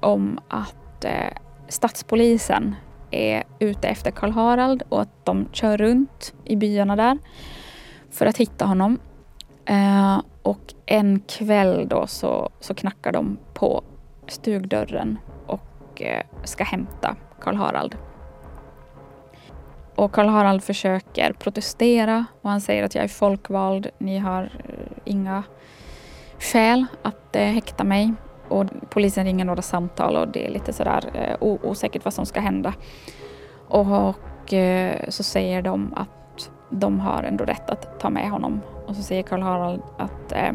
om 0.01 0.39
att 0.49 1.05
eh, 1.05 1.33
stadspolisen 1.69 2.75
är 3.11 3.45
ute 3.59 3.89
efter 3.89 4.11
Karl 4.11 4.31
Harald 4.31 4.83
och 4.89 5.01
att 5.01 5.25
de 5.25 5.49
kör 5.53 5.77
runt 5.77 6.35
i 6.45 6.57
byarna 6.57 6.97
där 6.97 7.19
för 8.11 8.27
att 8.27 8.37
hitta 8.37 8.65
honom. 8.65 8.99
Eh, 9.65 10.21
och 10.43 10.75
en 10.87 11.21
kväll 11.21 11.89
då 11.89 12.07
så, 12.07 12.51
så 12.61 12.75
knackar 12.75 13.13
de 13.13 13.39
på 13.55 13.85
stugdörren 14.29 15.19
och 15.47 16.03
eh, 16.03 16.23
ska 16.45 16.65
hämta 16.65 17.17
Karl 17.41 17.57
Harald. 17.57 17.97
Och 19.95 20.13
Karl 20.13 20.29
Harald 20.29 20.63
försöker 20.63 21.33
protestera 21.33 22.25
och 22.43 22.51
han 22.51 22.61
säger 22.61 22.85
att 22.85 22.95
jag 22.95 23.05
är 23.05 23.09
folkvald. 23.09 23.89
Ni 23.99 24.19
har 24.19 24.43
eh, 24.43 24.99
inga 25.05 25.43
skäl 26.39 26.87
att 27.03 27.37
eh, 27.37 27.43
häkta 27.43 27.85
mig. 27.85 28.13
Och 28.49 28.65
polisen 28.91 29.25
ringer 29.25 29.45
några 29.45 29.63
samtal 29.63 30.17
och 30.17 30.29
det 30.29 30.47
är 30.47 30.51
lite 30.51 30.73
sådär 30.73 31.05
eh, 31.15 31.37
osäkert 31.41 32.05
vad 32.05 32.15
som 32.15 32.27
ska 32.27 32.41
hända. 32.41 32.75
Och, 33.69 34.09
och 34.09 34.55
eh, 34.55 35.09
så 35.09 35.23
säger 35.23 35.63
de 35.63 35.95
att 35.97 36.51
de 36.71 37.01
har 37.01 37.23
ändå 37.23 37.45
rätt 37.45 37.71
att 37.71 38.01
ta 38.01 38.11
med 38.11 38.31
honom. 38.31 38.61
Och 38.87 38.97
så 38.97 39.03
säger 39.03 39.23
Karl 39.23 39.43
Harald 39.43 39.83
att 39.99 40.33
eh, 40.33 40.53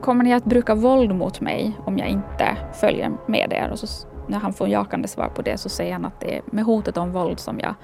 kommer 0.00 0.24
ni 0.24 0.34
att 0.34 0.44
bruka 0.44 0.74
våld 0.74 1.14
mot 1.14 1.40
mig 1.40 1.76
om 1.84 1.98
jag 1.98 2.08
inte 2.08 2.56
följer 2.72 3.12
med 3.26 3.52
er? 3.52 3.70
Och 3.70 3.78
så, 3.78 4.06
när 4.30 4.38
han 4.38 4.52
får 4.52 4.68
jakande 4.68 5.08
svar 5.08 5.28
på 5.28 5.42
det 5.42 5.58
så 5.58 5.68
säger 5.68 5.92
han 5.92 6.04
att 6.04 6.20
det 6.20 6.36
är 6.36 6.42
med 6.44 6.64
hotet 6.64 6.96
om 6.96 7.12
våld 7.12 7.40
som 7.40 7.60
jag 7.60 7.74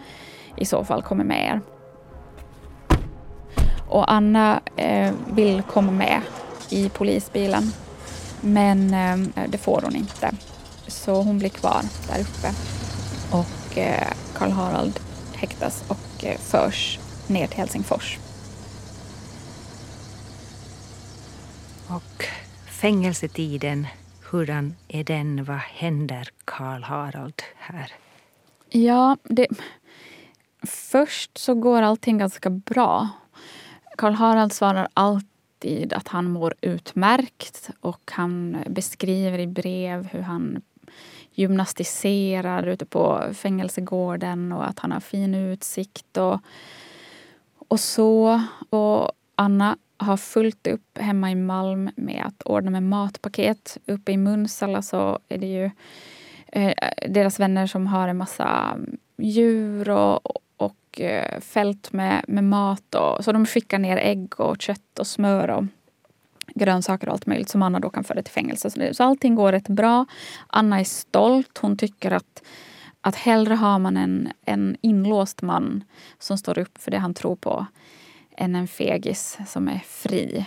i 0.57 0.65
så 0.65 0.85
fall 0.85 1.03
kommer 1.03 1.25
med 1.25 1.47
er. 1.47 1.61
Och 3.89 4.13
Anna 4.13 4.61
eh, 4.77 5.13
vill 5.27 5.63
komma 5.63 5.93
med 5.93 6.21
i 6.71 6.89
polisbilen 6.89 7.73
men 8.41 8.95
eh, 8.95 9.49
det 9.49 9.59
får 9.59 9.81
hon 9.85 9.97
inte. 9.97 10.33
Så 10.87 11.23
hon 11.23 11.39
blir 11.39 11.49
kvar 11.49 11.83
där 12.09 12.21
uppe. 12.21 12.55
Och 13.31 13.79
eh, 13.79 14.09
Karl 14.35 14.51
Harald 14.51 15.01
häktas 15.35 15.85
och 15.89 16.25
eh, 16.25 16.39
förs 16.39 16.99
ner 17.27 17.47
till 17.47 17.59
Helsingfors. 17.59 18.19
Och 21.89 22.25
fängelsetiden, 22.67 23.87
hurdan 24.31 24.75
är 24.89 25.05
den? 25.05 25.45
Vad 25.45 25.57
händer 25.57 26.29
Karl 26.45 26.83
Harald 26.83 27.43
här? 27.57 27.93
Ja, 28.69 29.17
det, 29.23 29.47
först 30.63 31.39
så 31.39 31.55
går 31.55 31.83
allting 31.83 32.19
ganska 32.19 32.51
bra. 32.51 33.09
Karl 33.97 34.13
Harald 34.13 34.53
svarar 34.53 34.89
alltid 34.95 35.93
att 35.93 36.09
han 36.09 36.31
mår 36.31 36.55
utmärkt 36.61 37.71
och 37.81 38.11
han 38.13 38.57
beskriver 38.67 39.39
i 39.39 39.47
brev 39.47 40.07
hur 40.07 40.21
han 40.21 40.63
gymnastiserar 41.33 42.67
ute 42.67 42.87
på 42.87 43.23
fängelsegården 43.35 44.53
och 44.53 44.69
att 44.69 44.79
han 44.79 44.93
har 44.93 45.01
fin 45.01 45.35
utsikt 45.35 46.17
och, 46.17 46.41
och 47.69 47.81
så. 47.81 48.43
Och 48.71 49.13
Anna 49.35 49.77
har 49.97 50.17
fullt 50.17 50.67
upp 50.67 50.99
hemma 50.99 51.31
i 51.31 51.35
Malm 51.35 51.91
med 51.97 52.23
att 52.27 52.43
ordna 52.43 52.71
med 52.71 52.83
matpaket. 52.83 53.79
Uppe 53.87 54.13
i 54.13 54.17
Munsala 54.17 54.83
så 54.83 55.19
är 55.29 55.39
det 55.39 55.47
ju 55.47 55.71
eh, 56.47 56.75
deras 57.09 57.41
vänner 57.41 57.67
som 57.67 57.87
har 57.87 58.09
en 58.09 58.17
massa 58.17 58.73
mm, 58.75 58.97
djur 59.17 59.91
och, 59.91 60.43
Eh, 61.01 61.41
fält 61.41 61.93
med, 61.93 62.25
med 62.29 62.45
mat. 62.45 62.95
Och, 62.95 63.25
så 63.25 63.33
de 63.33 63.47
skickar 63.47 63.79
ner 63.79 63.97
ägg 63.97 64.41
och 64.41 64.63
kött 64.63 64.99
och 64.99 65.07
smör 65.07 65.51
och 65.51 65.65
grönsaker 66.55 67.07
och 67.07 67.13
allt 67.13 67.27
möjligt 67.27 67.49
som 67.49 67.63
Anna 67.63 67.81
då 67.81 67.91
kan 67.91 68.05
föra 68.05 68.23
till 68.23 68.33
fängelse. 68.33 68.71
Så, 68.71 68.79
det, 68.79 68.97
så 68.97 69.05
allting 69.05 69.35
går 69.35 69.53
rätt 69.53 69.69
bra. 69.69 70.07
Anna 70.47 70.81
är 70.81 70.85
stolt. 70.85 71.59
Hon 71.59 71.77
tycker 71.77 72.11
att, 72.11 72.43
att 73.01 73.17
hellre 73.17 73.55
har 73.55 73.79
man 73.79 73.97
en, 73.97 74.29
en 74.45 74.77
inlåst 74.81 75.43
man 75.43 75.85
som 76.19 76.39
står 76.39 76.59
upp 76.59 76.79
för 76.79 76.91
det 76.91 76.99
han 76.99 77.15
tror 77.15 77.37
på 77.37 77.67
än 78.37 78.57
en 78.57 78.69
fegis 78.69 79.39
som 79.47 79.69
är 79.69 79.79
fri. 79.79 80.47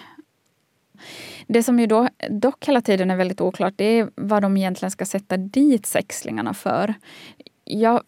Det 1.47 1.63
som 1.63 1.80
ju 1.80 1.88
då, 1.88 2.10
dock 2.30 2.67
hela 2.67 2.82
tiden 2.82 3.12
är 3.12 3.15
väldigt 3.15 3.41
oklart 3.41 3.73
det 3.78 3.86
är 3.86 4.10
vad 4.15 4.41
de 4.41 4.58
egentligen 4.58 4.91
ska 4.91 5.06
sätta 5.06 5.38
dit 5.38 5.86
sexlingarna 5.86 6.54
för. 6.54 6.93
Jag 7.63 8.02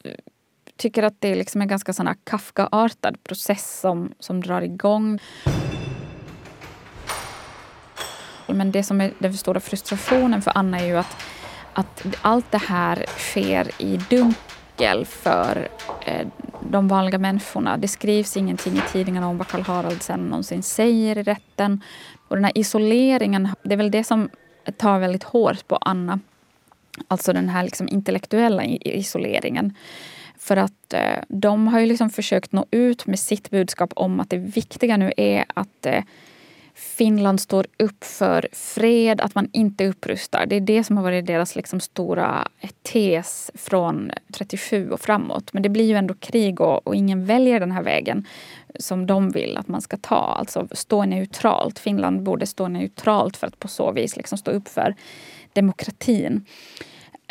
tycker 0.78 1.04
att 1.04 1.16
det 1.20 1.28
är 1.28 1.36
liksom 1.36 1.62
en 1.62 1.68
ganska 1.68 1.94
sån 1.94 2.16
Kafka-artad 2.24 3.24
process 3.24 3.80
som, 3.80 4.14
som 4.20 4.42
drar 4.42 4.62
igång. 4.62 5.20
Men 8.48 8.72
det 8.72 8.84
som 8.84 9.02
är 9.02 9.14
den 9.20 9.34
stora 9.34 9.60
frustrationen 9.60 10.42
för 10.42 10.52
Anna 10.56 10.80
är 10.80 10.86
ju 10.86 10.98
att, 10.98 11.18
att 11.74 12.06
allt 12.22 12.52
det 12.52 12.58
här 12.58 13.06
sker 13.18 13.82
i 13.82 14.00
dunkel 14.10 14.51
för 15.06 15.68
eh, 16.06 16.28
de 16.70 16.88
vanliga 16.88 17.18
människorna. 17.18 17.78
Det 17.78 17.88
skrivs 17.88 18.38
ingenting 18.38 18.78
i 18.78 18.82
tidningarna 18.92 19.28
om 19.28 19.38
vad 19.38 19.48
Karl 19.48 19.62
Harald 19.62 20.02
sen 20.02 20.20
någonsin 20.20 20.64
säger 20.64 21.18
i 21.18 21.24
rätten. 21.24 21.84
Och 22.28 22.36
den 22.36 22.46
här 22.46 22.58
isoleringen, 22.58 23.50
det 23.64 23.74
är 23.74 23.78
väl 23.78 23.92
det 23.92 24.04
som 24.04 24.30
tar 24.78 25.00
väldigt 25.00 25.24
hårt 25.24 25.68
på 25.68 25.76
Anna. 25.76 26.20
Alltså 27.08 27.34
den 27.34 27.50
här 27.50 27.64
liksom 27.64 27.88
intellektuella 27.88 28.66
isoleringen. 28.66 29.76
För 30.38 30.58
att 30.58 30.94
eh, 30.94 31.24
de 31.28 31.68
har 31.68 31.80
ju 31.80 31.86
liksom 31.86 32.10
försökt 32.10 32.52
nå 32.52 32.66
ut 32.72 33.06
med 33.06 33.20
sitt 33.20 33.50
budskap 33.50 33.94
om 33.96 34.20
att 34.20 34.30
det 34.30 34.38
viktiga 34.38 34.98
nu 34.98 35.12
är 35.18 35.46
att 35.54 35.86
eh, 35.86 36.04
Finland 36.82 37.40
står 37.40 37.68
upp 37.80 38.04
för 38.04 38.48
fred, 38.52 39.22
att 39.22 39.36
man 39.36 39.50
inte 39.54 39.88
upprustar. 39.88 40.46
Det 40.46 40.56
är 40.56 40.62
det 40.62 40.84
som 40.84 40.98
har 40.98 41.04
varit 41.04 41.26
deras 41.26 41.56
liksom 41.56 41.80
stora 41.80 42.48
eh, 42.60 42.70
tes 42.82 43.52
från 43.54 44.12
37 44.34 44.92
och 44.92 45.02
framåt. 45.02 45.54
Men 45.54 45.64
det 45.64 45.70
blir 45.70 45.86
ju 45.86 45.96
ändå 45.96 46.14
krig 46.14 46.62
och, 46.62 46.88
och, 46.88 46.96
ingen 46.96 47.26
väljer 47.26 47.60
den 47.60 47.72
här 47.72 47.84
vägen 47.84 48.28
som 48.80 49.08
de 49.08 49.30
vill 49.30 49.58
att 49.58 49.68
man 49.68 49.82
ska 49.82 49.98
ta. 49.98 50.36
Alltså 50.40 50.68
stå 50.72 51.06
neutralt. 51.06 51.80
Finland 51.80 52.24
borde 52.24 52.46
stå 52.46 52.68
neutralt 52.68 53.38
för 53.38 53.48
att 53.48 53.60
på 53.60 53.68
så 53.68 53.92
vis 53.92 54.18
liksom 54.18 54.38
stå 54.38 54.52
upp 54.52 54.68
för 54.68 54.96
demokratin. 55.54 56.46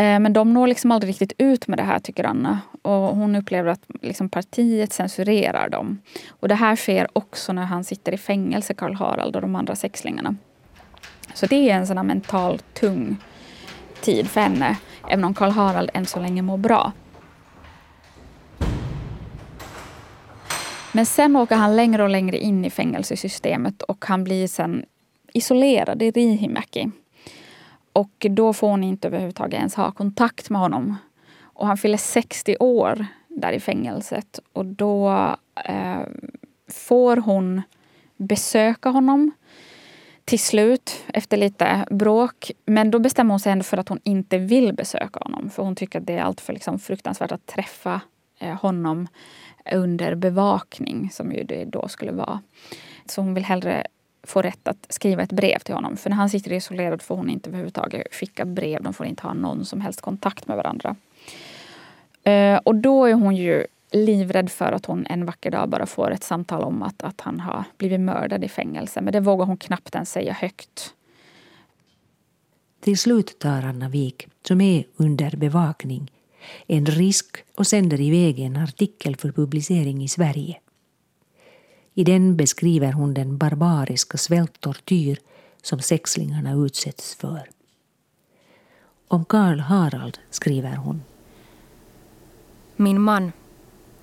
Eh, 0.00 0.20
men 0.20 0.32
de 0.32 0.54
når 0.54 0.66
liksom 0.66 0.90
aldrig 0.90 1.10
riktigt 1.10 1.32
ut 1.38 1.68
med 1.68 1.78
det 1.78 1.82
här 1.82 1.98
tycker 1.98 2.24
Anna. 2.24 2.60
Och 2.82 3.16
hon 3.16 3.36
upplever 3.36 3.70
att 3.70 3.82
liksom 4.02 4.28
partiet 4.28 4.92
censurerar 4.92 5.68
dem. 5.68 5.98
Och 6.28 6.48
det 6.48 6.54
här 6.54 6.76
sker 6.76 7.08
också 7.12 7.52
när 7.52 7.64
han 7.64 7.84
sitter 7.84 8.12
i 8.14 8.18
fängelse, 8.18 8.74
Karl 8.74 8.94
Harald 8.94 9.36
och 9.36 9.42
de 9.42 9.56
andra 9.56 9.76
sexlingarna. 9.76 10.36
Så 11.34 11.46
det 11.46 11.70
är 11.70 11.76
en 11.76 11.86
sån 11.86 11.96
här 11.96 12.04
mentalt 12.04 12.74
tung 12.74 13.16
tid 14.00 14.28
för 14.28 14.40
henne. 14.40 14.76
Även 15.08 15.24
om 15.24 15.34
Karl 15.34 15.50
Harald 15.50 15.90
än 15.94 16.06
så 16.06 16.20
länge 16.20 16.42
mår 16.42 16.58
bra. 16.58 16.92
Men 20.92 21.06
sen 21.06 21.36
åker 21.36 21.56
han 21.56 21.76
längre 21.76 22.02
och 22.02 22.10
längre 22.10 22.38
in 22.38 22.64
i 22.64 22.70
fängelsesystemet 22.70 23.82
och 23.82 24.04
han 24.04 24.24
blir 24.24 24.46
sen 24.46 24.84
isolerad 25.32 26.02
i 26.02 26.10
Riihimäki. 26.10 26.90
Och 27.92 28.26
då 28.30 28.52
får 28.52 28.68
hon 28.68 28.84
inte 28.84 29.08
överhuvudtaget 29.08 29.58
ens 29.58 29.74
ha 29.74 29.92
kontakt 29.92 30.50
med 30.50 30.60
honom. 30.60 30.96
Och 31.40 31.66
han 31.66 31.76
fyller 31.76 31.96
60 31.96 32.56
år 32.60 33.06
där 33.28 33.52
i 33.52 33.60
fängelset 33.60 34.40
och 34.52 34.66
då 34.66 35.10
eh, 35.64 36.00
får 36.68 37.16
hon 37.16 37.62
besöka 38.16 38.88
honom 38.88 39.32
till 40.24 40.38
slut 40.38 41.04
efter 41.14 41.36
lite 41.36 41.86
bråk. 41.90 42.50
Men 42.66 42.90
då 42.90 42.98
bestämmer 42.98 43.32
hon 43.32 43.40
sig 43.40 43.52
ändå 43.52 43.62
för 43.62 43.76
att 43.76 43.88
hon 43.88 44.00
inte 44.04 44.38
vill 44.38 44.74
besöka 44.74 45.20
honom. 45.20 45.50
För 45.50 45.62
hon 45.62 45.76
tycker 45.76 46.00
att 46.00 46.06
det 46.06 46.12
är 46.12 46.22
alltför 46.22 46.52
liksom 46.52 46.78
fruktansvärt 46.78 47.32
att 47.32 47.46
träffa 47.46 48.00
eh, 48.38 48.54
honom 48.54 49.08
under 49.72 50.14
bevakning 50.14 51.10
som 51.12 51.32
ju 51.32 51.44
det 51.44 51.64
då 51.64 51.88
skulle 51.88 52.12
vara. 52.12 52.40
Så 53.06 53.20
hon 53.20 53.34
vill 53.34 53.44
hellre 53.44 53.86
få 54.22 54.42
rätt 54.42 54.68
att 54.68 54.86
skriva 54.88 55.22
ett 55.22 55.32
brev 55.32 55.58
till 55.58 55.74
honom. 55.74 55.96
För 55.96 56.10
när 56.10 56.16
han 56.16 56.30
sitter 56.30 56.52
isolerad 56.52 57.02
får 57.02 57.16
hon 57.16 57.30
inte 57.30 57.50
överhuvudtaget 57.50 58.14
skicka 58.14 58.44
brev. 58.44 58.82
De 58.82 58.94
får 58.94 59.06
inte 59.06 59.22
ha 59.22 59.34
någon 59.34 59.64
som 59.64 59.80
helst 59.80 60.00
kontakt 60.00 60.48
med 60.48 60.56
varandra. 60.56 60.96
Eh, 62.22 62.56
och 62.56 62.74
då 62.74 63.04
är 63.06 63.14
hon 63.14 63.36
ju 63.36 63.66
livrädd 63.92 64.50
för 64.50 64.72
att 64.72 64.86
hon 64.86 65.06
en 65.06 65.26
vacker 65.26 65.50
dag 65.50 65.68
bara 65.68 65.86
får 65.86 66.10
ett 66.10 66.24
samtal 66.24 66.62
om 66.62 66.82
att, 66.82 67.02
att 67.02 67.20
han 67.20 67.40
har 67.40 67.64
blivit 67.76 68.00
mördad 68.00 68.44
i 68.44 68.48
fängelse. 68.48 69.00
Men 69.00 69.12
det 69.12 69.20
vågar 69.20 69.46
hon 69.46 69.56
knappt 69.56 69.94
ens 69.94 70.12
säga 70.12 70.32
högt. 70.32 70.94
Till 72.80 72.98
slut 72.98 73.38
tar 73.38 73.62
Anna 73.62 73.88
Wik, 73.88 74.28
som 74.42 74.60
är 74.60 74.84
under 74.96 75.36
bevakning, 75.36 76.12
en 76.66 76.86
risk 76.86 77.36
och 77.56 77.66
sänder 77.66 78.00
iväg 78.00 78.38
en 78.40 78.56
artikel 78.56 79.16
för 79.16 79.32
publicering 79.32 80.04
i 80.04 80.08
Sverige. 80.08 80.60
I 82.00 82.04
den 82.04 82.36
beskriver 82.36 82.92
hon 82.92 83.14
den 83.14 83.38
barbariska 83.38 84.18
svälttortyr 84.18 85.18
som 85.62 85.80
sexlingarna 85.80 86.52
utsätts 86.52 87.14
för. 87.14 87.50
Om 89.08 89.24
Karl 89.24 89.58
Harald 89.58 90.18
skriver 90.30 90.76
hon. 90.76 91.02
Min 92.76 93.00
man, 93.00 93.32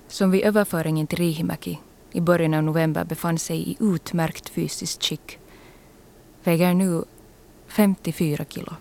som 0.08 0.30
vid 0.30 0.44
överföringen 0.44 1.06
till 1.06 1.18
Riihimäki 1.18 1.78
i 2.12 2.20
början 2.20 2.54
av 2.54 2.62
november 2.62 3.04
befann 3.04 3.38
sig 3.38 3.70
i 3.70 3.76
utmärkt 3.80 4.48
fysiskt 4.48 5.04
skick, 5.04 5.38
väger 6.44 6.74
nu 6.74 7.04
54 7.66 8.44
kilo. 8.48 8.72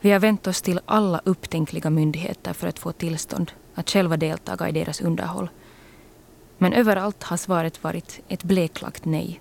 Vi 0.00 0.10
har 0.10 0.20
vänt 0.20 0.46
oss 0.46 0.62
till 0.62 0.80
alla 0.86 1.20
upptänkliga 1.24 1.90
myndigheter 1.90 2.52
för 2.52 2.68
att 2.68 2.78
få 2.78 2.92
tillstånd 2.92 3.52
att 3.74 3.90
själva 3.90 4.16
deltaga 4.16 4.68
i 4.68 4.72
deras 4.72 5.00
underhåll 5.00 5.48
men 6.58 6.72
överallt 6.72 7.22
har 7.22 7.36
svaret 7.36 7.84
varit 7.84 8.20
ett 8.28 8.44
bleklagt 8.44 9.04
nej. 9.04 9.40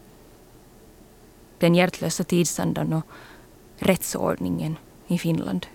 Den 1.58 1.75
hjärtlösa 1.75 2.23
tidsandan 2.23 2.93
och 2.93 3.06
rättsordningen 3.78 4.78
i 5.08 5.17
Finland 5.17 5.67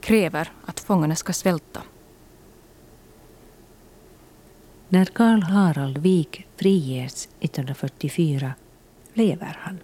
kräver 0.00 0.52
att 0.64 0.80
fångarna 0.80 1.16
ska 1.16 1.32
svälta. 1.32 1.82
När 4.88 5.04
Karl 5.04 5.42
Harald 5.42 5.98
Wik 5.98 6.46
friges 6.56 7.28
1944 7.40 8.54
lever 9.14 9.58
han, 9.60 9.78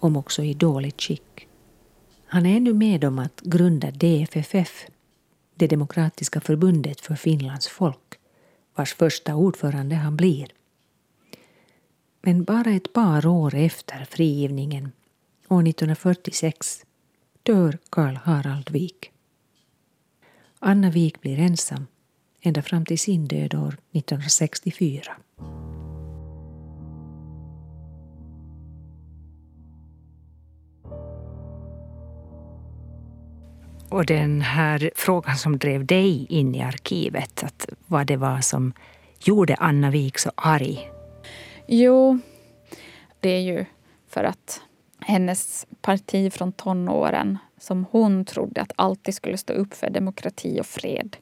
om 0.00 0.16
också 0.16 0.42
i 0.42 0.54
dåligt 0.54 1.02
skick. 1.02 1.48
Han 2.26 2.46
är 2.46 2.56
ännu 2.56 2.74
med 2.74 3.04
om 3.04 3.18
att 3.18 3.40
grunda 3.40 3.90
DFFF, 3.90 4.86
det 5.54 5.66
demokratiska 5.66 6.40
förbundet 6.40 7.00
för 7.00 7.14
Finlands 7.14 7.68
folk 7.68 8.15
vars 8.76 8.94
första 8.94 9.34
ordförande 9.34 9.94
han 9.94 10.16
blir. 10.16 10.46
Men 12.22 12.44
bara 12.44 12.70
ett 12.70 12.92
par 12.92 13.26
år 13.26 13.54
efter 13.54 14.04
frigivningen, 14.04 14.92
år 15.48 15.68
1946, 15.68 16.84
dör 17.42 17.78
Karl 17.90 18.14
Harald 18.14 18.70
Wik. 18.70 19.10
Anna 20.58 20.90
Wik 20.90 21.20
blir 21.20 21.38
ensam 21.38 21.86
ända 22.40 22.62
fram 22.62 22.84
till 22.84 22.98
sin 22.98 23.28
död 23.28 23.54
år 23.54 23.76
1964. 23.92 25.16
Och 33.88 34.06
den 34.06 34.40
här 34.40 34.90
frågan 34.94 35.36
som 35.36 35.58
drev 35.58 35.86
dig 35.86 36.26
in 36.28 36.54
i 36.54 36.62
arkivet, 36.62 37.42
att 37.44 37.68
vad 37.86 38.06
det 38.06 38.16
var 38.16 38.40
som 38.40 38.72
gjorde 39.20 39.54
Anna 39.54 39.90
Wik 39.90 40.18
så 40.18 40.30
arg? 40.34 40.90
Jo, 41.66 42.18
det 43.20 43.28
är 43.28 43.40
ju 43.40 43.64
för 44.08 44.24
att 44.24 44.60
hennes 45.00 45.66
parti 45.80 46.32
från 46.32 46.52
tonåren 46.52 47.38
som 47.60 47.86
hon 47.90 48.24
trodde 48.24 48.62
att 48.62 48.72
alltid 48.76 49.14
skulle 49.14 49.36
stå 49.36 49.52
upp 49.52 49.74
för 49.74 49.90
demokrati 49.90 50.60
och 50.60 50.66
fred 50.66 51.16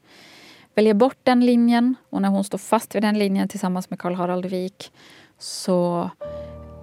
väljer 0.74 0.94
bort 0.94 1.18
den 1.22 1.46
linjen 1.46 1.94
och 2.10 2.22
när 2.22 2.28
hon 2.28 2.44
står 2.44 2.58
fast 2.58 2.94
vid 2.94 3.02
den 3.02 3.18
linjen 3.18 3.48
tillsammans 3.48 3.90
med 3.90 3.98
Karl 3.98 4.14
Harald 4.14 4.46
Wik 4.46 4.92
så 5.38 6.10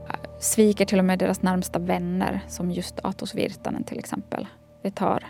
äh, 0.09 0.39
sviker 0.39 0.85
till 0.85 0.99
och 0.99 1.05
med 1.05 1.19
deras 1.19 1.41
närmsta 1.41 1.79
vänner 1.79 2.41
som 2.47 2.71
just 2.71 2.99
Atos 3.03 3.35
Virtanen 3.35 3.83
till 3.83 3.99
exempel. 3.99 4.47
Det 4.83 4.91
tar 4.91 5.27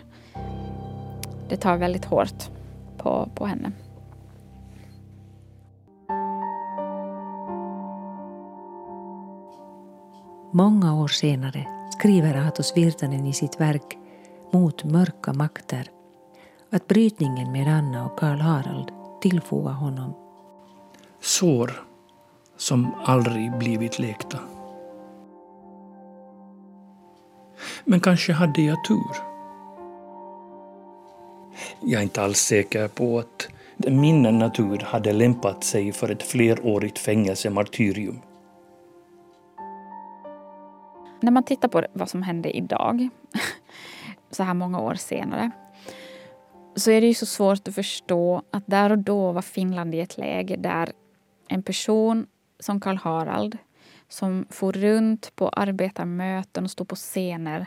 det 1.52 1.56
tar 1.56 1.76
väldigt 1.76 2.04
hårt 2.04 2.50
på, 2.98 3.28
på 3.34 3.46
henne. 3.46 3.72
Många 10.52 11.00
år 11.00 11.08
senare 11.08 11.66
skriver 11.98 12.34
Atos 12.34 12.76
Virtanen 12.76 13.26
i 13.26 13.32
sitt 13.32 13.60
verk 13.60 13.98
Mot 14.52 14.84
mörka 14.84 15.32
makter 15.32 15.90
att 16.70 16.88
brytningen 16.88 17.52
med 17.52 17.68
Anna 17.68 18.06
och 18.06 18.18
Karl 18.18 18.40
Harald 18.40 18.90
tillfogar 19.20 19.72
honom 19.72 20.14
sår 21.20 21.72
som 22.56 22.94
aldrig 23.04 23.58
blivit 23.58 23.98
läkta. 23.98 24.38
Men 27.84 28.00
kanske 28.00 28.32
hade 28.32 28.62
jag 28.62 28.84
tur. 28.84 29.31
Jag 31.84 31.98
är 31.98 32.02
inte 32.02 32.22
alls 32.22 32.38
säker 32.38 32.88
på 32.88 33.18
att 33.18 33.48
min 33.76 34.22
natur 34.22 34.78
hade 34.78 35.12
lämpat 35.12 35.64
sig 35.64 35.92
för 35.92 36.08
ett 36.10 36.22
flerårigt 36.22 36.98
fängelsemartyrium. 36.98 38.20
När 41.20 41.30
man 41.30 41.42
tittar 41.42 41.68
på 41.68 41.86
vad 41.92 42.08
som 42.10 42.22
hände 42.22 42.56
idag, 42.56 43.08
så 44.30 44.42
här 44.42 44.54
många 44.54 44.80
år 44.80 44.94
senare, 44.94 45.50
så 46.76 46.90
är 46.90 47.00
det 47.00 47.06
ju 47.06 47.14
så 47.14 47.26
svårt 47.26 47.68
att 47.68 47.74
förstå 47.74 48.42
att 48.50 48.66
där 48.66 48.90
och 48.90 48.98
då 48.98 49.32
var 49.32 49.42
Finland 49.42 49.94
i 49.94 50.00
ett 50.00 50.18
läge 50.18 50.56
där 50.56 50.92
en 51.48 51.62
person 51.62 52.26
som 52.60 52.80
Karl 52.80 52.96
Harald 52.96 53.58
som 54.08 54.46
for 54.50 54.72
runt 54.72 55.36
på 55.36 55.48
arbetarmöten 55.48 56.64
och 56.64 56.70
stod 56.70 56.88
på 56.88 56.96
scener 56.96 57.66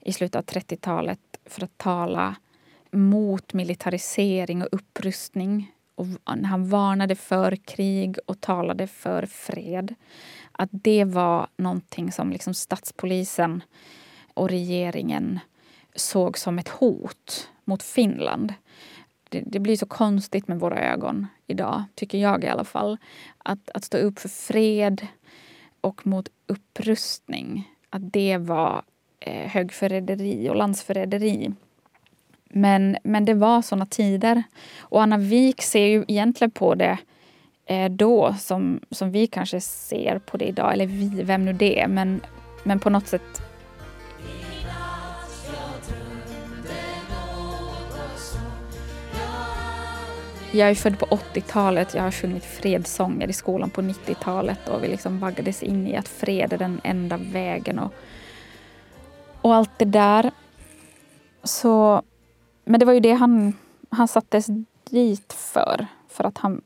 i 0.00 0.12
slutet 0.12 0.36
av 0.36 0.60
30-talet 0.60 1.20
för 1.44 1.64
att 1.64 1.78
tala 1.78 2.36
mot 2.90 3.52
militarisering 3.52 4.62
och 4.62 4.68
upprustning. 4.72 5.72
Och 5.94 6.06
han 6.44 6.68
varnade 6.68 7.14
för 7.14 7.56
krig 7.56 8.18
och 8.26 8.40
talade 8.40 8.86
för 8.86 9.26
fred. 9.26 9.94
Att 10.52 10.68
det 10.72 11.04
var 11.04 11.46
någonting 11.56 12.12
som 12.12 12.32
liksom 12.32 12.54
statspolisen 12.54 13.62
och 14.34 14.48
regeringen 14.48 15.38
såg 15.94 16.38
som 16.38 16.58
ett 16.58 16.68
hot 16.68 17.50
mot 17.64 17.82
Finland. 17.82 18.54
Det, 19.28 19.42
det, 19.46 19.58
blir 19.58 19.76
så 19.76 19.86
konstigt 19.86 20.48
med 20.48 20.60
våra 20.60 20.80
ögon 20.80 21.26
idag, 21.46 21.84
tycker 21.94 22.18
jag 22.18 22.44
i 22.44 22.48
alla 22.48 22.64
fall. 22.64 22.98
Att, 23.38 23.70
att 23.74 23.84
stå 23.84 23.98
upp 23.98 24.18
för 24.18 24.28
fred 24.28 25.06
och 25.80 26.06
mot 26.06 26.28
upprustning, 26.46 27.70
att 27.90 28.12
det 28.12 28.38
var 28.38 28.82
eh, 29.20 29.50
högförräderi 29.50 30.48
och 30.50 30.56
landsförräderi. 30.56 31.52
Men, 32.48 32.96
men 33.02 33.24
det 33.24 33.34
var 33.34 33.62
såna 33.62 33.86
tider. 33.86 34.42
Och 34.78 35.02
Anna 35.02 35.18
Wik 35.18 35.62
ser 35.62 35.86
ju 35.86 36.04
egentligen 36.08 36.50
på 36.50 36.74
det 36.74 36.98
eh, 37.66 37.90
då 37.90 38.34
som, 38.38 38.80
som 38.90 39.10
vi 39.10 39.26
kanske 39.26 39.60
ser 39.60 40.18
på 40.18 40.36
det 40.36 40.44
idag. 40.44 40.72
Eller 40.72 40.86
vi, 40.86 41.22
vem 41.22 41.44
nu 41.44 41.52
det 41.52 41.80
är. 41.80 41.88
Men, 41.88 42.20
men 42.64 42.78
på 42.78 42.90
något 42.90 43.06
sätt 43.06 43.42
Jag 50.56 50.70
är 50.70 50.74
född 50.74 50.98
på 50.98 51.06
80-talet. 51.06 51.94
Jag 51.94 52.02
har 52.02 52.10
sjungit 52.10 52.44
fredssånger 52.44 53.28
i 53.28 53.32
skolan 53.32 53.70
på 53.70 53.82
90-talet 53.82 54.68
och 54.68 54.84
vi 54.84 54.88
liksom 54.88 55.18
vaggades 55.18 55.62
in 55.62 55.86
i 55.86 55.96
att 55.96 56.08
fred 56.08 56.52
är 56.52 56.58
den 56.58 56.80
enda 56.84 57.16
vägen 57.16 57.78
och, 57.78 57.94
och 59.40 59.54
allt 59.54 59.78
det 59.78 59.84
där. 59.84 60.30
Så, 61.42 62.02
men 62.66 62.80
det 62.80 62.86
var 62.86 62.92
ju 62.92 63.00
det 63.00 63.12
han, 63.12 63.54
han 63.90 64.08
sattes 64.08 64.46
dit 64.90 65.32
för. 65.32 65.86
För 66.08 66.24
att 66.24 66.38
han, 66.38 66.62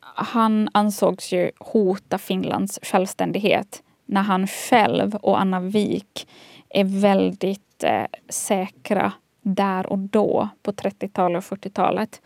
han 0.00 0.68
ansågs 0.72 1.32
ju 1.32 1.50
hota 1.58 2.18
Finlands 2.18 2.78
självständighet 2.82 3.82
när 4.06 4.22
han 4.22 4.46
själv 4.46 5.14
och 5.14 5.40
Anna 5.40 5.60
Wik 5.60 6.28
är 6.68 6.84
väldigt 6.84 7.84
eh, 7.84 8.06
säkra 8.28 9.12
där 9.42 9.86
och 9.86 9.98
då 9.98 10.48
på 10.62 10.72
30-talet 10.72 11.52
och 11.52 11.58
40-talet 11.58 12.22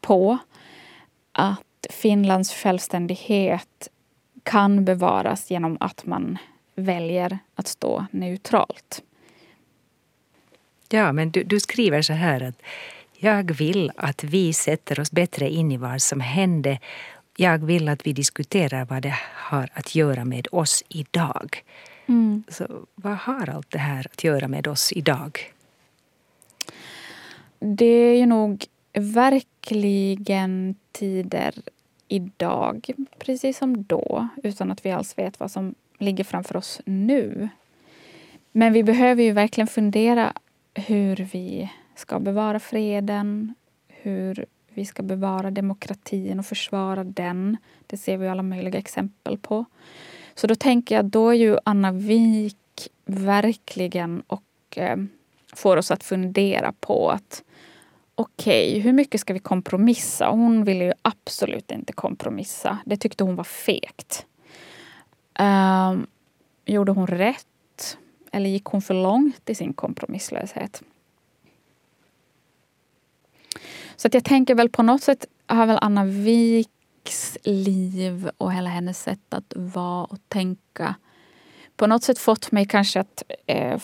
på 0.00 0.38
att 1.32 1.86
Finlands 1.90 2.54
självständighet 2.54 3.88
kan 4.42 4.84
bevaras 4.84 5.50
genom 5.50 5.76
att 5.80 6.06
man 6.06 6.38
väljer 6.74 7.38
att 7.54 7.66
stå 7.66 8.06
neutralt. 8.10 9.02
Ja, 10.92 11.12
men 11.12 11.30
du, 11.30 11.42
du 11.42 11.60
skriver 11.60 12.02
så 12.02 12.12
här 12.12 12.40
att 12.42 12.62
jag 13.18 13.52
vill 13.52 13.90
att 13.96 14.24
vi 14.24 14.52
sätter 14.52 15.00
oss 15.00 15.10
bättre 15.10 15.50
in 15.50 15.72
i 15.72 15.76
vad 15.76 16.02
som 16.02 16.20
hände. 16.20 16.78
Jag 17.36 17.58
vill 17.58 17.88
att 17.88 18.06
vi 18.06 18.12
diskuterar 18.12 18.84
vad 18.84 19.02
det 19.02 19.14
har 19.34 19.68
att 19.72 19.94
göra 19.94 20.24
med 20.24 20.48
oss 20.52 20.84
idag. 20.88 21.62
Mm. 22.06 22.44
Så 22.48 22.66
vad 22.94 23.16
har 23.16 23.48
allt 23.48 23.70
det 23.70 23.78
här 23.78 24.06
att 24.12 24.24
göra 24.24 24.48
med 24.48 24.66
oss 24.66 24.92
idag? 24.92 25.38
Det 27.58 27.84
är 27.84 28.18
ju 28.18 28.26
nog 28.26 28.64
verkligen 28.92 30.74
tider 30.92 31.54
idag, 32.08 32.90
precis 33.18 33.58
som 33.58 33.84
då, 33.84 34.28
utan 34.42 34.70
att 34.70 34.86
vi 34.86 34.90
alls 34.90 35.18
vet 35.18 35.40
vad 35.40 35.50
som 35.50 35.74
ligger 35.98 36.24
framför 36.24 36.56
oss 36.56 36.80
nu. 36.84 37.48
Men 38.52 38.72
vi 38.72 38.82
behöver 38.82 39.22
ju 39.22 39.32
verkligen 39.32 39.68
fundera 39.68 40.32
hur 40.74 41.16
vi 41.16 41.70
ska 41.94 42.20
bevara 42.20 42.60
freden, 42.60 43.54
hur 43.88 44.46
vi 44.68 44.84
ska 44.84 45.02
bevara 45.02 45.50
demokratin 45.50 46.38
och 46.38 46.46
försvara 46.46 47.04
den. 47.04 47.56
Det 47.86 47.96
ser 47.96 48.16
vi 48.16 48.28
alla 48.28 48.42
möjliga 48.42 48.78
exempel 48.78 49.38
på. 49.38 49.64
Så 50.34 50.46
då 50.46 50.54
tänker 50.54 50.94
jag, 50.94 51.04
då 51.04 51.28
är 51.28 51.34
ju 51.34 51.58
Anna 51.64 51.92
Wik 51.92 52.56
verkligen 53.04 54.22
och 54.26 54.44
eh, 54.76 54.96
får 55.52 55.76
oss 55.76 55.90
att 55.90 56.04
fundera 56.04 56.72
på 56.80 57.10
att 57.10 57.42
okej, 58.14 58.70
okay, 58.70 58.80
hur 58.80 58.92
mycket 58.92 59.20
ska 59.20 59.32
vi 59.32 59.38
kompromissa? 59.38 60.28
Hon 60.28 60.64
ville 60.64 60.84
ju 60.84 60.92
absolut 61.02 61.70
inte 61.70 61.92
kompromissa. 61.92 62.78
Det 62.84 62.96
tyckte 62.96 63.24
hon 63.24 63.36
var 63.36 63.44
fegt. 63.44 64.26
Um, 65.38 66.06
gjorde 66.64 66.92
hon 66.92 67.06
rätt? 67.06 67.98
Eller 68.32 68.50
gick 68.50 68.64
hon 68.64 68.82
för 68.82 68.94
långt 68.94 69.50
i 69.50 69.54
sin 69.54 69.72
kompromisslöshet? 69.72 70.82
Så 73.96 74.08
att 74.08 74.14
jag 74.14 74.24
tänker 74.24 74.54
väl 74.54 74.68
på 74.68 74.82
något 74.82 75.02
sätt 75.02 75.26
har 75.46 75.66
väl 75.66 75.78
Anna 75.80 76.04
Viks 76.04 77.38
liv 77.44 78.30
och 78.38 78.52
hela 78.52 78.70
hennes 78.70 79.02
sätt 79.02 79.34
att 79.34 79.52
vara 79.56 80.04
och 80.04 80.18
tänka 80.28 80.94
på 81.76 81.86
något 81.86 82.02
sätt 82.02 82.18
fått 82.18 82.52
mig 82.52 82.66
kanske 82.66 83.00
att 83.00 83.22
eh, 83.46 83.80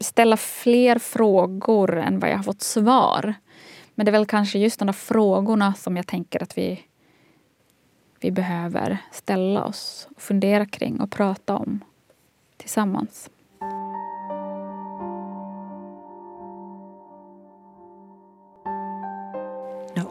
ställa 0.00 0.36
fler 0.36 0.98
frågor 0.98 1.98
än 1.98 2.18
vad 2.18 2.30
jag 2.30 2.36
har 2.36 2.42
fått 2.42 2.62
svar. 2.62 3.34
Men 3.94 4.06
det 4.06 4.10
är 4.10 4.12
väl 4.12 4.26
kanske 4.26 4.58
just 4.58 4.78
de 4.78 4.84
där 4.86 4.92
frågorna 4.92 5.74
som 5.74 5.96
jag 5.96 6.06
tänker 6.06 6.42
att 6.42 6.58
vi, 6.58 6.80
vi 8.20 8.30
behöver 8.30 8.98
ställa 9.12 9.64
oss 9.64 10.08
och 10.16 10.22
fundera 10.22 10.66
kring 10.66 11.00
och 11.00 11.10
prata 11.10 11.56
om 11.56 11.80
tillsammans. 12.56 13.30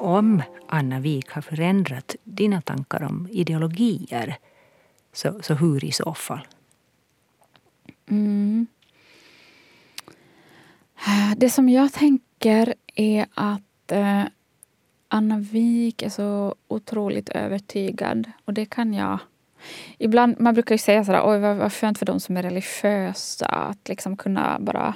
Om 0.01 0.43
Anna 0.67 0.99
Wik 0.99 1.31
har 1.31 1.41
förändrat 1.41 2.15
dina 2.23 2.61
tankar 2.61 3.03
om 3.03 3.27
ideologier, 3.31 4.37
så, 5.13 5.39
så 5.41 5.53
hur 5.53 5.85
i 5.85 5.91
så 5.91 6.13
fall? 6.13 6.47
Mm. 8.09 8.67
Det 11.37 11.49
som 11.49 11.69
jag 11.69 11.93
tänker 11.93 12.73
är 12.95 13.25
att 13.33 13.91
eh, 13.91 14.23
Anna 15.07 15.37
Wik 15.37 16.01
är 16.01 16.09
så 16.09 16.55
otroligt 16.67 17.29
övertygad 17.29 18.31
och 18.45 18.53
det 18.53 18.65
kan 18.65 18.93
jag 18.93 19.19
Ibland, 19.97 20.39
man 20.39 20.53
brukar 20.53 20.75
ju 20.75 20.79
säga 20.79 21.05
sådär, 21.05 21.21
oj 21.25 21.39
vad, 21.39 21.57
vad 21.57 21.73
skönt 21.73 21.99
för 21.99 22.05
de 22.05 22.19
som 22.19 22.37
är 22.37 22.43
religiösa 22.43 23.45
att 23.45 23.89
liksom 23.89 24.17
kunna 24.17 24.59
bara 24.59 24.95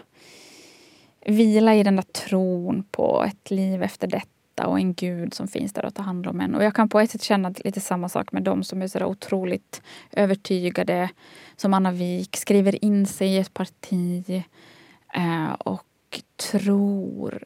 vila 1.25 1.75
i 1.75 1.83
den 1.83 1.95
där 1.95 2.03
tron 2.03 2.83
på 2.91 3.23
ett 3.27 3.51
liv 3.51 3.83
efter 3.83 4.07
detta 4.07 4.34
och 4.63 4.79
en 4.79 4.93
gud 4.93 5.33
som 5.33 5.47
finns 5.47 5.73
där 5.73 5.85
och 5.85 5.93
tar 5.93 6.03
hand 6.03 6.27
om 6.27 6.41
en. 6.41 6.55
Och 6.55 6.63
jag 6.63 6.75
kan 6.75 6.89
på 6.89 6.99
ett 6.99 7.11
sätt 7.11 7.23
känna 7.23 7.53
lite 7.63 7.81
samma 7.81 8.09
sak 8.09 8.31
med 8.31 8.43
dem 8.43 8.63
som 8.63 8.81
är 8.81 8.87
så 8.87 9.05
otroligt 9.05 9.81
övertygade. 10.11 11.09
Som 11.55 11.73
Anna 11.73 11.91
Wik, 11.91 12.35
skriver 12.35 12.85
in 12.85 13.05
sig 13.05 13.27
i 13.27 13.37
ett 13.37 13.53
parti 13.53 14.43
eh, 15.15 15.53
och 15.53 16.21
tror 16.51 17.43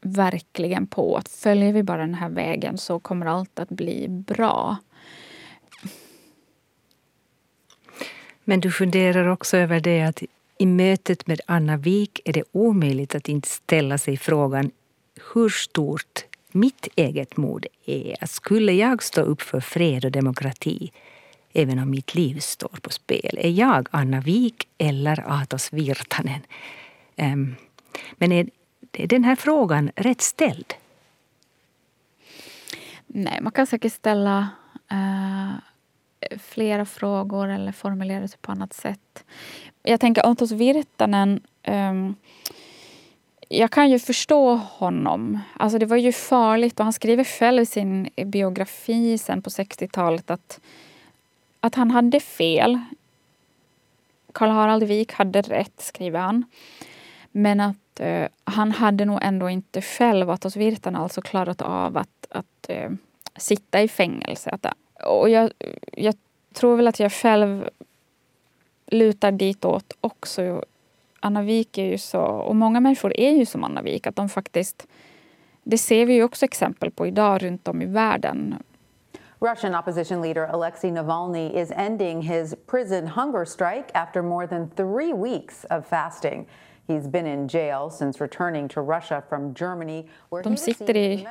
verkligen 0.00 0.86
på 0.86 1.16
att 1.16 1.28
följer 1.28 1.72
vi 1.72 1.82
bara 1.82 2.00
den 2.00 2.14
här 2.14 2.28
vägen 2.28 2.78
så 2.78 2.98
kommer 2.98 3.26
allt 3.26 3.58
att 3.58 3.68
bli 3.68 4.08
bra. 4.08 4.76
Men 8.44 8.60
du 8.60 8.70
funderar 8.70 9.28
också 9.28 9.56
över 9.56 9.80
det 9.80 10.02
att 10.02 10.22
i 10.58 10.66
mötet 10.66 11.26
med 11.26 11.40
Anna 11.46 11.76
Wik 11.76 12.20
är 12.24 12.32
det 12.32 12.44
omöjligt 12.52 13.14
att 13.14 13.28
inte 13.28 13.48
ställa 13.48 13.98
sig 13.98 14.16
frågan 14.16 14.70
hur 15.34 15.48
stort 15.48 16.24
mitt 16.56 16.88
eget 16.96 17.36
mod 17.36 17.66
är. 17.84 18.16
att 18.20 18.30
Skulle 18.30 18.72
jag 18.72 19.02
stå 19.02 19.20
upp 19.20 19.42
för 19.42 19.60
fred 19.60 20.04
och 20.04 20.12
demokrati 20.12 20.92
även 21.52 21.78
om 21.78 21.90
mitt 21.90 22.14
liv 22.14 22.40
står 22.40 22.78
på 22.82 22.90
spel? 22.90 23.38
Är 23.40 23.50
jag 23.50 23.88
Anna 23.90 24.20
Wik 24.20 24.68
eller 24.78 25.42
Atos 25.42 25.72
Virtanen? 25.72 26.40
Um, 27.16 27.56
men 28.12 28.32
är, 28.32 28.50
är 28.92 29.06
den 29.06 29.24
här 29.24 29.36
frågan 29.36 29.90
rätt 29.96 30.20
ställd? 30.20 30.74
Nej, 33.06 33.38
man 33.42 33.52
kan 33.52 33.66
säkert 33.66 33.92
ställa 33.92 34.48
uh, 34.92 35.54
flera 36.38 36.84
frågor 36.86 37.48
eller 37.48 37.72
formulera 37.72 38.28
sig 38.28 38.38
på 38.40 38.52
annat 38.52 38.72
sätt. 38.72 39.24
Jag 39.82 40.00
tänker 40.00 40.30
Atos 40.30 40.52
Virtanen 40.52 41.40
um, 41.66 42.14
jag 43.48 43.70
kan 43.70 43.90
ju 43.90 43.98
förstå 43.98 44.54
honom. 44.54 45.38
Alltså 45.56 45.78
det 45.78 45.86
var 45.86 45.96
ju 45.96 46.12
farligt 46.12 46.80
och 46.80 46.84
han 46.84 46.92
skriver 46.92 47.24
själv 47.24 47.62
i 47.62 47.66
sin 47.66 48.08
biografi 48.24 49.18
sen 49.18 49.42
på 49.42 49.50
60-talet 49.50 50.30
att, 50.30 50.60
att 51.60 51.74
han 51.74 51.90
hade 51.90 52.20
fel. 52.20 52.78
Karl 54.32 54.50
Harald 54.50 54.82
Wik 54.82 55.12
hade 55.12 55.42
rätt, 55.42 55.80
skriver 55.80 56.20
han. 56.20 56.44
Men 57.32 57.60
att 57.60 58.00
eh, 58.00 58.28
han 58.44 58.72
hade 58.72 59.04
nog 59.04 59.18
ändå 59.22 59.50
inte 59.50 59.82
själv, 59.82 60.30
Atos 60.30 60.56
Virtanen, 60.56 61.02
alltså 61.02 61.20
klarat 61.20 61.62
av 61.62 61.96
att, 61.96 62.26
att 62.30 62.66
eh, 62.68 62.90
sitta 63.36 63.82
i 63.82 63.88
fängelse. 63.88 64.50
Att, 64.50 64.66
och 65.04 65.30
jag, 65.30 65.50
jag 65.92 66.14
tror 66.52 66.76
väl 66.76 66.88
att 66.88 67.00
jag 67.00 67.12
själv 67.12 67.68
lutar 68.86 69.32
ditåt 69.32 69.92
också. 70.00 70.64
Anna 71.26 71.42
Wik 71.42 71.78
är 71.78 71.84
ju 71.84 71.98
så, 71.98 72.20
och 72.20 72.56
många 72.56 72.80
människor 72.80 73.20
är 73.20 73.30
ju 73.30 73.46
som 73.46 73.64
Anna 73.64 73.82
Wik, 73.82 74.06
att 74.06 74.16
de 74.16 74.28
faktiskt 74.28 74.86
det 75.62 75.78
ser 75.78 76.06
vi 76.06 76.14
ju 76.14 76.24
också 76.24 76.44
exempel 76.44 76.90
på 76.90 77.06
idag 77.06 77.42
runt 77.42 77.68
om 77.68 77.82
i 77.82 77.86
världen. 77.86 78.62
Russian 79.40 79.74
opposition 79.74 80.22
leader 80.22 80.46
Alexei 80.46 80.90
Navalny 80.90 81.62
is 81.62 81.70
ending 81.70 82.22
his 82.22 82.54
prison 82.66 83.06
hunger 83.06 83.44
strike 83.44 83.90
after 83.94 84.22
more 84.22 84.46
than 84.46 84.70
three 84.70 85.12
weeks 85.12 85.66
of 85.70 85.86
fasting. 85.86 86.46
He's 86.88 87.10
been 87.10 87.26
in 87.26 87.48
jail 87.48 87.90
since 87.90 88.24
returning 88.24 88.68
to 88.68 88.80
Russia 88.80 89.22
from 89.28 89.54
Germany. 89.60 90.08
De 90.44 90.56
sitter 90.56 90.96
i, 90.96 91.26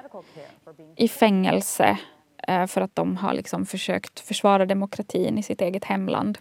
i 0.95 1.07
fängelse 1.07 1.97
eh, 2.47 2.65
för 2.65 2.81
att 2.81 2.95
de 2.95 3.17
har 3.17 3.33
liksom 3.33 3.65
försökt 3.65 4.19
försvara 4.19 4.65
demokratin 4.65 5.37
i 5.37 5.43
sitt 5.43 5.61
eget 5.61 5.83
hemland. 5.83 6.37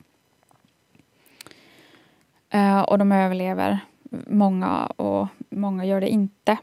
Eh, 2.54 2.80
och 2.80 2.98
de 2.98 3.12
överlever. 3.12 3.78
Många 4.26 4.86
och 4.86 5.28
många 5.50 5.84
gör 5.84 6.00
det 6.00 6.08
inte. 6.08 6.58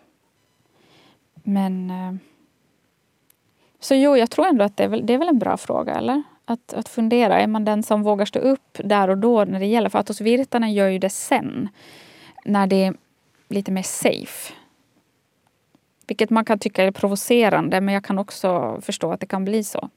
Men... 1.33 1.89
Eh, 1.89 2.13
så 3.79 3.95
jo, 3.95 4.17
jag 4.17 4.29
tror 4.29 4.47
ändå 4.47 4.65
att 4.65 4.77
det 4.77 4.83
är 4.83 4.87
väl, 4.87 5.05
det 5.05 5.13
är 5.13 5.17
väl 5.17 5.27
en 5.27 5.39
bra 5.39 5.57
fråga, 5.57 5.95
eller? 5.95 6.23
Att, 6.45 6.73
att 6.73 6.89
fundera, 6.89 7.39
är 7.39 7.47
man 7.47 7.65
den 7.65 7.83
som 7.83 8.03
vågar 8.03 8.25
stå 8.25 8.39
upp 8.39 8.77
där 8.83 9.07
och 9.07 9.17
då 9.17 9.45
när 9.45 9.59
det 9.59 9.65
gäller? 9.65 9.89
För 9.89 9.99
Atos 9.99 10.21
Virtanen 10.21 10.73
gör 10.73 10.87
ju 10.87 10.99
det 10.99 11.09
sen. 11.09 11.69
När 12.45 12.67
det 12.67 12.83
är 12.83 12.93
lite 13.47 13.71
mer 13.71 13.83
safe. 13.83 14.53
Vilket 16.07 16.29
man 16.29 16.45
kan 16.45 16.59
tycka 16.59 16.83
är 16.83 16.91
provocerande, 16.91 17.81
men 17.81 17.93
jag 17.93 18.03
kan 18.03 18.19
också 18.19 18.79
förstå 18.81 19.11
att 19.11 19.19
det 19.19 19.25
kan 19.25 19.45
bli 19.45 19.63
så. 19.63 19.89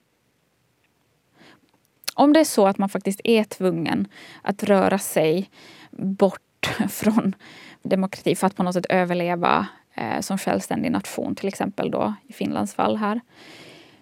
Om 2.15 2.33
det 2.33 2.41
är 2.41 2.45
så 2.45 2.67
att 2.67 2.79
man 2.79 2.89
faktiskt 2.89 3.21
är 3.25 3.45
tvungen 3.45 4.09
att 4.43 4.63
röra 4.63 4.99
sig 4.99 5.51
bort 5.99 6.41
från 6.89 7.35
demokrati 7.83 8.35
för 8.35 8.47
att 8.47 8.57
på 8.57 8.63
något 8.63 8.75
sätt 8.75 8.87
överleva 8.89 9.67
eh, 9.95 10.21
som 10.21 10.39
självständig 10.39 10.93
nation, 10.93 11.35
till 11.35 11.49
exempel 11.49 11.91
då 11.91 12.15
i 12.27 12.33
Finlands 12.33 12.75
fall 12.75 12.97
här, 12.97 13.21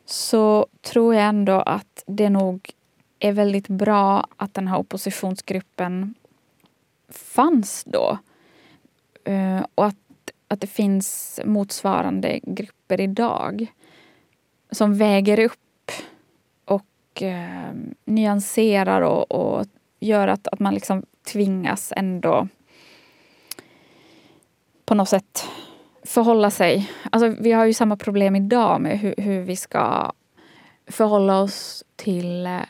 så 0.05 0.67
tror 0.81 1.15
jag 1.15 1.25
ändå 1.25 1.61
att 1.61 2.05
det 2.07 2.31
nog 2.31 2.71
är 3.19 3.33
väldigt 3.33 3.69
bra 3.69 4.27
att 4.37 4.55
den 4.55 4.69
här 4.69 4.79
oppositionsgruppen 4.79 6.15
fanns 7.09 7.85
då. 7.85 8.19
Eh, 9.25 9.67
och 9.75 9.87
att, 9.87 9.97
att 10.49 10.61
det 10.61 10.67
finns 10.67 11.41
motsvarande 11.45 12.41
grupper 12.43 13.01
idag 13.01 13.67
som 14.71 14.99
väger 14.99 15.41
upp 15.41 15.91
och 16.65 17.23
eh, 17.23 17.73
nyanserar 18.05 19.03
och, 19.03 19.33
och 19.33 19.67
gör 20.01 20.29
att, 20.29 20.49
att 20.49 20.61
man 20.61 20.75
liksom 20.75 21.03
tvingas 21.25 21.93
ändå 21.97 22.49
på 24.85 24.95
något 24.95 25.09
sätt 25.09 25.49
förhålla 26.03 26.51
sig. 26.51 26.91
Alltså, 27.13 27.43
vi 27.43 27.53
har 27.53 27.65
ju 27.65 27.75
samma 27.75 27.97
problem 27.97 28.37
idag 28.37 28.81
med 28.81 28.99
hur, 28.99 29.15
hur 29.17 29.43
vi 29.43 29.57
ska 29.57 30.13
förhålla 30.87 31.41
oss 31.41 31.85
till 31.97 32.47
eh, 32.47 32.61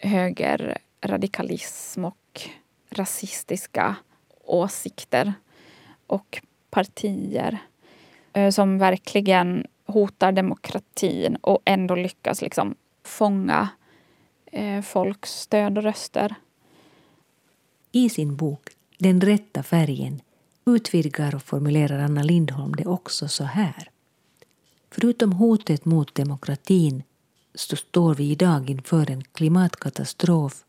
högerradikalism 0.00 2.04
och 2.04 2.40
rasistiska 2.90 3.96
åsikter 4.44 5.32
och 6.06 6.42
partier 6.70 7.58
eh, 8.32 8.50
som 8.50 8.78
verkligen 8.78 9.66
hotar 9.86 10.32
demokratin 10.32 11.36
och 11.36 11.62
ändå 11.64 11.94
lyckas 11.94 12.42
liksom 12.42 12.74
fånga 13.04 13.68
eh, 14.52 14.82
folks 14.82 15.40
stöd 15.40 15.78
och 15.78 15.84
röster. 15.84 16.34
I 17.96 18.08
sin 18.08 18.36
bok 18.36 18.68
Den 18.98 19.20
rätta 19.20 19.62
färgen 19.62 20.20
utvidgar 20.66 21.34
och 21.34 21.42
formulerar 21.42 21.98
Anna 21.98 22.22
Lindholm 22.22 22.72
det 22.72 22.86
också 22.86 23.28
så 23.28 23.44
här. 23.44 23.90
Förutom 24.90 25.32
hotet 25.32 25.84
mot 25.84 26.14
demokratin 26.14 27.02
så 27.54 27.76
står 27.76 28.14
vi 28.14 28.30
idag 28.30 28.70
inför 28.70 29.10
en 29.10 29.24
klimatkatastrof 29.24 30.64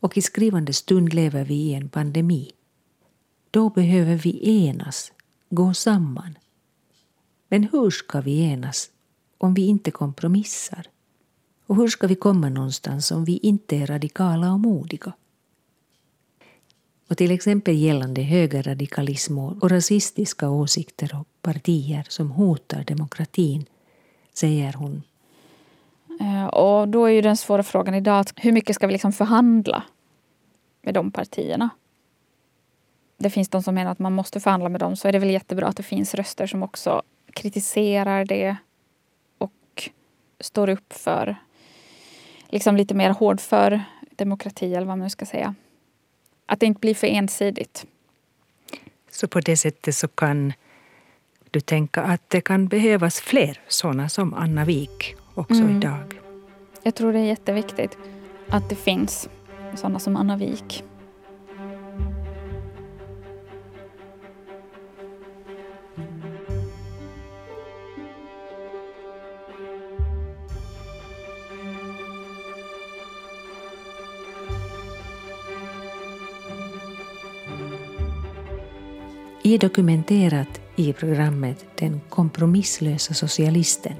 och 0.00 0.16
i 0.16 0.22
skrivande 0.22 0.72
stund 0.72 1.14
lever 1.14 1.44
vi 1.44 1.54
i 1.54 1.74
en 1.74 1.88
pandemi. 1.88 2.52
Då 3.50 3.70
behöver 3.70 4.14
vi 4.14 4.66
enas, 4.66 5.12
gå 5.50 5.74
samman. 5.74 6.38
Men 7.48 7.68
hur 7.72 7.90
ska 7.90 8.20
vi 8.20 8.42
enas 8.42 8.90
om 9.38 9.54
vi 9.54 9.62
inte 9.62 9.90
kompromissar? 9.90 10.86
Och 11.66 11.76
hur 11.76 11.88
ska 11.88 12.06
vi 12.06 12.14
komma 12.14 12.48
någonstans 12.48 13.10
om 13.10 13.24
vi 13.24 13.38
inte 13.38 13.76
är 13.76 13.86
radikala 13.86 14.52
och 14.52 14.60
modiga? 14.60 15.12
Och 17.12 17.18
till 17.18 17.30
exempel 17.30 17.74
gällande 17.74 18.22
högerradikalism 18.22 19.38
och 19.38 19.70
rasistiska 19.70 20.50
åsikter 20.50 21.16
och 21.20 21.26
partier 21.42 22.06
som 22.08 22.30
hotar 22.30 22.84
demokratin, 22.84 23.64
säger 24.34 24.72
hon. 24.72 25.02
Eh, 26.20 26.46
och 26.46 26.88
då 26.88 27.04
är 27.04 27.10
ju 27.10 27.20
den 27.20 27.36
svåra 27.36 27.62
frågan 27.62 27.94
idag 27.94 28.26
hur 28.36 28.52
mycket 28.52 28.76
ska 28.76 28.86
vi 28.86 28.92
liksom 28.92 29.12
förhandla 29.12 29.82
med 30.82 30.94
de 30.94 31.10
partierna? 31.10 31.70
Det 33.18 33.30
finns 33.30 33.48
de 33.48 33.62
som 33.62 33.74
menar 33.74 33.90
att 33.90 33.98
man 33.98 34.12
måste 34.12 34.40
förhandla 34.40 34.68
med 34.68 34.80
dem 34.80 34.96
så 34.96 35.08
är 35.08 35.12
det 35.12 35.18
väl 35.18 35.30
jättebra 35.30 35.66
att 35.66 35.76
det 35.76 35.82
finns 35.82 36.14
röster 36.14 36.46
som 36.46 36.62
också 36.62 37.02
kritiserar 37.32 38.24
det 38.24 38.56
och 39.38 39.90
står 40.40 40.68
upp 40.68 40.92
för 40.92 41.36
liksom 42.48 42.76
lite 42.76 42.94
mer 42.94 43.10
hård 43.10 43.40
för 43.40 43.82
demokrati 44.16 44.74
eller 44.74 44.86
vad 44.86 44.98
man 44.98 45.04
nu 45.04 45.10
ska 45.10 45.26
säga. 45.26 45.54
Att 46.52 46.60
det 46.60 46.66
inte 46.66 46.80
blir 46.80 46.94
för 46.94 47.06
ensidigt. 47.06 47.86
Så 49.10 49.28
på 49.28 49.40
det 49.40 49.56
sättet 49.56 49.94
så 49.94 50.08
kan 50.08 50.52
du 51.50 51.60
tänka 51.60 52.02
att 52.02 52.30
det 52.30 52.40
kan 52.40 52.68
behövas 52.68 53.20
fler 53.20 53.60
sådana 53.68 54.08
som 54.08 54.34
Anna 54.34 54.64
Wik 54.64 55.14
också 55.34 55.62
mm. 55.62 55.76
idag? 55.76 56.20
Jag 56.82 56.94
tror 56.94 57.12
det 57.12 57.18
är 57.18 57.24
jätteviktigt 57.24 57.98
att 58.48 58.68
det 58.68 58.74
finns 58.74 59.28
sådana 59.74 59.98
som 59.98 60.16
Anna 60.16 60.36
Wik. 60.36 60.84
Är 79.54 79.58
dokumenterat 79.58 80.60
i 80.76 80.92
programmet 80.92 81.64
Den 81.74 82.00
kompromisslösa 82.08 83.14
socialisten 83.14 83.92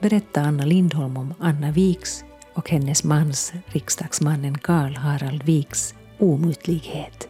berättar 0.00 0.42
Anna 0.42 0.64
Lindholm 0.64 1.16
om 1.16 1.34
Anna 1.38 1.70
Viks 1.70 2.24
och 2.54 2.70
hennes 2.70 3.04
mans, 3.04 3.52
riksdagsmannen 3.66 4.58
Karl 4.58 4.94
Harald 4.94 5.42
Viks, 5.42 5.94
omutlighet. 6.18 7.28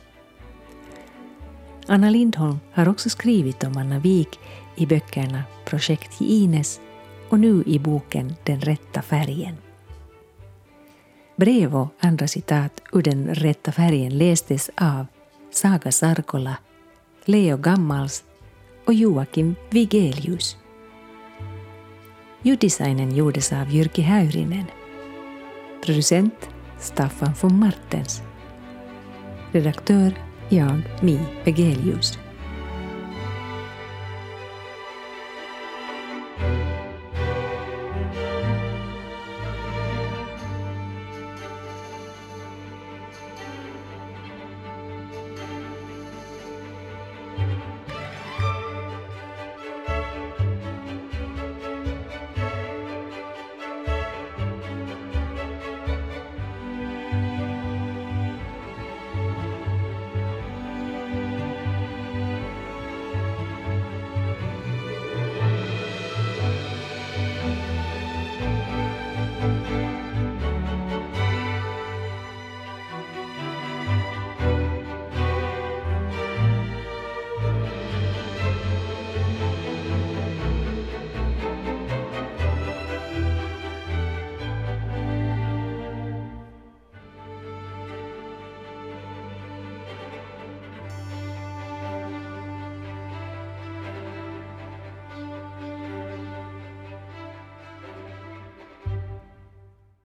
Anna 1.86 2.11
Lindholm 2.11 2.61
har 2.72 2.88
också 2.88 3.11
skrivit 3.11 3.64
om 3.64 3.76
Anna 3.76 3.99
Wik 3.99 4.38
i 4.76 4.86
böckerna 4.86 5.43
Projekt 5.64 6.20
Ines 6.20 6.80
och 7.28 7.40
nu 7.40 7.62
i 7.66 7.78
boken 7.78 8.34
Den 8.45 8.61
rätta 8.61 9.03
färgen. 9.03 9.57
Brev 11.36 11.76
och 11.76 11.88
andra 12.01 12.28
citat 12.28 12.82
ur 12.93 13.03
Den 13.03 13.34
rätta 13.34 13.72
färgen 13.72 14.18
lästes 14.18 14.70
av 14.76 15.07
Saga 15.51 15.93
Sarkola 15.93 16.57
Leo 17.25 17.57
Gammals 17.57 18.25
och 18.87 18.95
Joakim 18.95 19.55
Vigelius. 19.70 20.57
Ljuddesignen 22.43 23.16
gjordes 23.16 23.53
av 23.53 23.70
Jyrki 23.70 24.03
Häyrinen. 24.03 24.64
Producent 25.85 26.49
Staffan 26.81 27.33
von 27.41 27.59
Martens. 27.59 28.23
Redaktör 29.53 30.14
jag, 30.49 30.83
Mi 31.01 31.18
Vegelius. 31.45 32.22